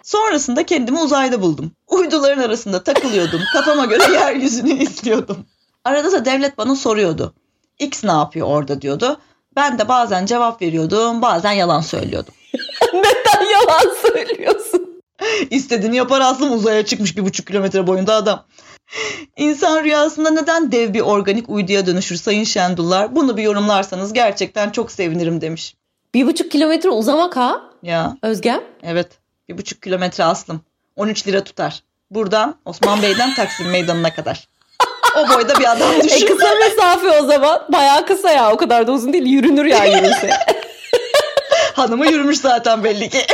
Sonrasında 0.04 0.66
kendimi 0.66 1.00
uzayda 1.00 1.42
buldum. 1.42 1.72
Uyduların 1.88 2.42
arasında 2.42 2.84
takılıyordum. 2.84 3.42
Kafama 3.54 3.86
göre 3.86 4.04
yeryüzünü 4.14 4.74
izliyordum. 4.74 5.46
Arada 5.88 6.12
da 6.12 6.26
devlet 6.26 6.58
bana 6.58 6.76
soruyordu. 6.76 7.34
X 7.80 8.04
ne 8.04 8.12
yapıyor 8.12 8.48
orada 8.48 8.82
diyordu. 8.82 9.20
Ben 9.56 9.80
de 9.80 9.88
bazen 9.88 10.26
cevap 10.26 10.62
veriyordum, 10.62 11.22
bazen 11.22 11.52
yalan 11.52 11.82
söylüyordum. 11.82 12.34
Neden 12.94 13.46
yalan 13.52 13.96
söylüyorsun? 14.02 15.02
İstediğini 15.50 15.96
yapar 15.96 16.22
aslında 16.22 16.54
uzaya 16.54 16.86
çıkmış 16.86 17.18
bir 17.18 17.26
buçuk 17.26 17.48
kilometre 17.48 17.88
boyunda 17.88 18.16
adam. 18.16 18.46
İnsan 19.38 19.84
rüyasında 19.84 20.30
neden 20.30 20.72
dev 20.72 20.94
bir 20.94 21.02
organik 21.02 21.50
uyduya 21.50 21.86
dönüşür 21.86 22.16
Sayın 22.16 22.44
Şendullar? 22.44 23.16
Bunu 23.16 23.38
bir 23.38 23.44
yorumlarsanız 23.44 24.14
gerçekten 24.14 24.70
çok 24.70 24.92
sevinirim 24.92 25.42
demiş. 25.42 25.76
Bir 26.14 26.28
buçuk 26.28 26.52
kilometre 26.52 26.90
uzamak 26.90 27.38
ha 27.38 27.62
Ya 27.84 28.18
Özgem. 28.22 28.62
evet 28.84 29.08
bir 29.50 29.58
buçuk 29.58 29.82
kilometre 29.82 30.24
aslım. 30.24 30.62
13 30.96 31.28
lira 31.28 31.44
tutar. 31.44 31.84
Buradan 32.12 32.56
Osman 32.66 33.02
Bey'den 33.02 33.36
Taksim 33.36 33.70
Meydanı'na 33.70 34.14
kadar. 34.14 34.48
O 35.18 35.36
boyda 35.36 35.60
bir 35.60 35.72
adam 35.72 35.94
E 35.94 36.04
düşün. 36.04 36.28
kısa 36.28 36.50
mesafe 36.56 37.22
o 37.22 37.26
zaman. 37.26 37.62
Bayağı 37.70 38.06
kısa 38.06 38.32
ya. 38.32 38.52
O 38.52 38.58
kadar 38.58 38.88
da 38.88 38.92
uzun 38.92 39.14
değil. 39.14 39.26
Yürünür 39.26 39.66
ya 39.66 39.86
yürünse. 39.86 40.30
Hanımı 41.74 42.08
yürümüş 42.12 42.38
zaten 42.38 42.84
belli 42.84 43.10
ki. 43.10 43.18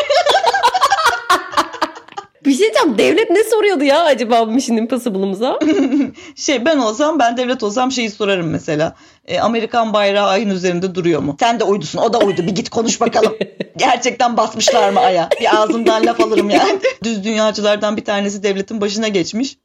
bir 2.46 2.52
şey 2.52 2.60
diyeceğim. 2.60 2.98
Devlet 2.98 3.30
ne 3.30 3.44
soruyordu 3.44 3.84
ya 3.84 4.04
acaba 4.04 4.46
Mission 4.46 4.78
Impossible'ımıza? 4.78 5.60
Şey 6.36 6.66
ben 6.66 6.78
olsam 6.78 7.20
ben 7.20 7.38
devlet 7.38 7.64
olsam 7.64 7.92
şeyi 7.92 8.12
sorarım 8.12 8.48
mesela. 8.50 8.96
E, 9.28 9.40
Amerikan 9.40 9.94
bayrağı 9.94 10.28
ayın 10.28 10.50
üzerinde 10.50 10.96
duruyor 10.96 11.22
mu? 11.22 11.36
Sen 11.40 11.60
de 11.60 11.64
uydusun 11.64 12.00
o 12.00 12.14
da 12.14 12.20
uydu 12.20 12.42
bir 12.42 12.56
git 12.56 12.70
konuş 12.70 13.02
bakalım. 13.02 13.34
Gerçekten 13.78 14.38
basmışlar 14.38 14.90
mı 14.90 15.00
aya? 15.00 15.30
Bir 15.42 15.56
ağzımdan 15.62 16.06
laf 16.06 16.20
alırım 16.20 16.50
yani. 16.50 16.80
Düz 17.04 17.24
dünyacılardan 17.24 17.98
bir 17.98 18.06
tanesi 18.06 18.44
devletin 18.44 18.82
başına 18.82 19.08
geçmiş. 19.08 19.58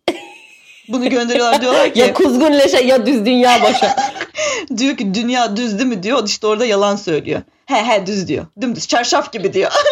Bunu 0.89 1.11
gönderiyorlar 1.11 1.61
diyorlar 1.61 1.95
ki 1.95 2.01
ya 2.01 2.15
kuzgun 2.15 2.53
leşe 2.53 2.81
ya 2.81 3.07
düz 3.07 3.27
dünya 3.27 3.63
başa. 3.63 3.97
diyor 4.77 4.97
ki 4.97 5.15
dünya 5.15 5.57
düz 5.57 5.79
değil 5.79 5.89
mi 5.89 6.03
diyor. 6.03 6.27
İşte 6.27 6.47
orada 6.47 6.65
yalan 6.65 6.97
söylüyor. 6.97 7.41
He 7.67 7.85
he 7.85 8.07
düz 8.07 8.29
diyor. 8.29 8.47
Dümdüz 8.61 8.87
çarşaf 8.87 9.33
gibi 9.33 9.53
diyor. 9.53 9.73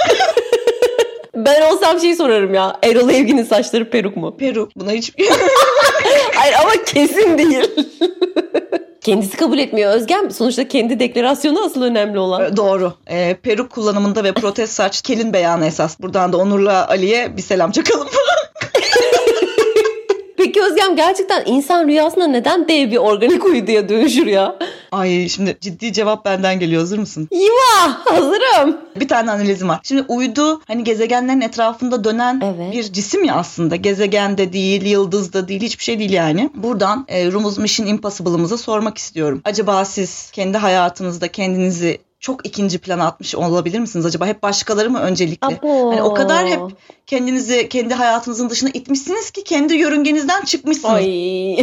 Ben 1.37 1.73
olsam 1.73 2.01
şey 2.01 2.15
sorarım 2.15 2.55
ya. 2.55 2.77
Erol 2.83 3.11
Evgin'in 3.11 3.45
saçları 3.45 3.91
peruk 3.91 4.17
mu? 4.17 4.37
Peru 4.37 4.69
buna 4.77 4.91
hiç 4.91 5.13
Hayır 6.35 6.55
ama 6.61 6.71
kesin 6.87 7.39
değil. 7.39 7.71
Kendisi 9.01 9.37
kabul 9.37 9.59
etmiyor 9.59 9.95
Özgem. 9.95 10.31
Sonuçta 10.31 10.69
kendi 10.69 11.01
deklarasyonu 11.01 11.65
asıl 11.65 11.83
önemli 11.83 12.19
olan. 12.19 12.57
Doğru. 12.57 12.95
Ee, 13.11 13.37
peruk 13.43 13.71
kullanımında 13.71 14.25
ve 14.25 14.33
protez 14.33 14.71
saç 14.71 15.03
kelin 15.03 15.33
beyanı 15.33 15.67
esas. 15.67 16.01
Buradan 16.01 16.33
da 16.33 16.37
Onur'la 16.37 16.89
Ali'ye 16.89 17.37
bir 17.37 17.43
selam 17.43 17.71
çakalım. 17.71 18.09
Peki 20.47 20.63
Özgem 20.63 20.97
gerçekten 20.97 21.43
insan 21.47 21.89
rüyasında 21.89 22.27
neden 22.27 22.69
dev 22.69 22.91
bir 22.91 22.97
organik 22.97 23.45
uyduya 23.45 23.89
dönüşür 23.89 24.27
ya? 24.27 24.57
Ay 24.93 25.29
şimdi 25.29 25.57
ciddi 25.61 25.93
cevap 25.93 26.25
benden 26.25 26.59
geliyor. 26.59 26.81
Hazır 26.81 26.99
mısın? 26.99 27.29
Yuva 27.33 27.99
hazırım. 28.05 28.77
Bir 28.97 29.09
tane 29.09 29.31
analizim 29.31 29.69
var. 29.69 29.81
Şimdi 29.83 30.05
uydu 30.09 30.61
hani 30.67 30.85
gezegenlerin 30.85 31.41
etrafında 31.41 32.05
dönen 32.05 32.41
Evet. 32.45 32.73
bir 32.73 32.83
cisim 32.93 33.25
ya 33.25 33.35
aslında. 33.35 33.77
Gezegen 33.77 34.39
de 34.39 34.53
değil, 34.53 34.83
yıldız 34.87 35.33
da 35.33 35.49
değil, 35.49 35.63
hiçbir 35.63 35.85
şey 35.85 35.99
değil 35.99 36.13
yani. 36.13 36.51
Buradan 36.55 37.05
e, 37.09 37.33
Rumuz 37.33 37.59
Mission 37.59 37.87
Impossible'ımıza 37.87 38.57
sormak 38.57 38.99
istiyorum. 38.99 39.41
Acaba 39.45 39.85
siz 39.85 40.31
kendi 40.31 40.59
hayatınızda 40.59 41.29
kendinizi 41.29 41.99
çok 42.27 42.47
ikinci 42.47 42.79
plana 42.79 43.07
atmış 43.07 43.35
olabilir 43.35 43.79
misiniz 43.79 44.07
acaba? 44.07 44.27
Hep 44.27 44.43
başkaları 44.43 44.91
mı 44.91 45.01
öncelikli? 45.01 45.47
Abo. 45.47 45.91
Hani 45.91 46.03
o 46.03 46.15
kadar 46.15 46.47
hep 46.47 46.61
kendinizi 47.07 47.69
kendi 47.69 47.95
hayatınızın 47.95 48.51
dışına 48.51 48.71
itmişsiniz 48.75 49.31
ki 49.31 49.45
kendi 49.45 49.75
yörüngenizden 49.75 50.45
çıkmışsınız. 50.45 50.95
Ay. 50.95 51.57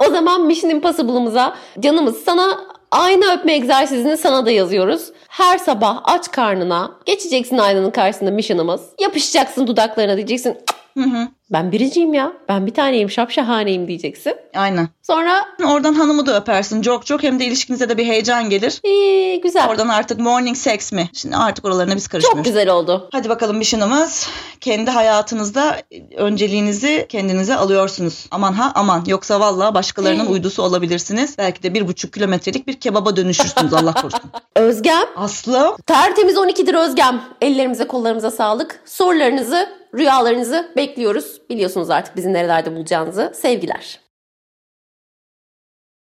o 0.08 0.10
zaman 0.10 0.46
Mission 0.46 0.70
Impossible'ımıza 0.70 1.56
canımız 1.80 2.16
sana 2.24 2.60
ayna 2.90 3.34
öpme 3.34 3.52
egzersizini 3.54 4.16
sana 4.16 4.46
da 4.46 4.50
yazıyoruz. 4.50 5.02
Her 5.28 5.58
sabah 5.58 6.00
aç 6.04 6.30
karnına 6.30 6.90
geçeceksin 7.06 7.58
aynanın 7.58 7.90
karşısında 7.90 8.30
mission'ımız. 8.30 8.80
Yapışacaksın 9.00 9.66
dudaklarına 9.66 10.16
diyeceksin. 10.16 10.54
"Cık, 10.54 11.04
Hı 11.04 11.10
hı. 11.10 11.28
Ben 11.50 11.72
biriciyim 11.72 12.14
ya. 12.14 12.32
Ben 12.48 12.66
bir 12.66 12.74
taneyim 12.74 13.10
şapşahaneyim 13.10 13.88
diyeceksin. 13.88 14.34
Aynen. 14.56 14.88
Sonra 15.02 15.44
Oradan 15.66 15.94
hanımı 15.94 16.26
da 16.26 16.36
öpersin 16.40 16.82
çok 16.82 17.06
çok 17.06 17.22
hem 17.22 17.40
de 17.40 17.44
ilişkinize 17.44 17.88
de 17.88 17.98
bir 17.98 18.04
heyecan 18.06 18.50
gelir. 18.50 18.80
ee, 18.84 19.36
güzel. 19.36 19.68
Oradan 19.68 19.88
artık 19.88 20.18
morning 20.20 20.56
sex 20.56 20.92
mi? 20.92 21.08
Şimdi 21.12 21.36
artık 21.36 21.64
oralarına 21.64 21.96
biz 21.96 22.04
Çok 22.04 22.12
karışmıyoruz. 22.12 22.44
güzel 22.44 22.68
oldu. 22.70 23.08
Hadi 23.12 23.28
bakalım 23.28 23.56
mission'ımız. 23.56 24.28
Kendi 24.60 24.90
hayatınızda 24.90 25.76
önceliğinizi 26.16 27.06
kendinize 27.08 27.56
alıyorsunuz. 27.56 28.26
Aman 28.30 28.52
ha 28.52 28.72
aman. 28.74 29.04
Yoksa 29.06 29.40
vallahi 29.40 29.74
başkalarının 29.74 30.26
uydusu 30.26 30.62
olabilirsiniz. 30.62 31.34
Belki 31.38 31.62
de 31.62 31.74
bir 31.74 31.88
buçuk 31.88 32.12
kilometrelik 32.12 32.66
bir 32.66 32.80
kebaba 32.80 33.16
dönüşürsünüz 33.16 33.74
Allah 33.74 33.92
korusun. 33.94 34.20
Özgem. 34.56 35.04
Aslım. 35.16 35.76
Tertemiz 35.86 36.34
12'dir 36.36 36.74
Özgem. 36.74 37.20
Ellerimize 37.40 37.86
kollarımıza 37.86 38.30
sağlık. 38.30 38.80
Sorularınızı, 38.84 39.68
rüyalarınızı 39.94 40.72
bekliyoruz. 40.76 41.37
Biliyorsunuz 41.50 41.90
artık 41.90 42.16
bizi 42.16 42.32
nerelerde 42.32 42.76
bulacağınızı. 42.76 43.32
Sevgiler. 43.34 44.07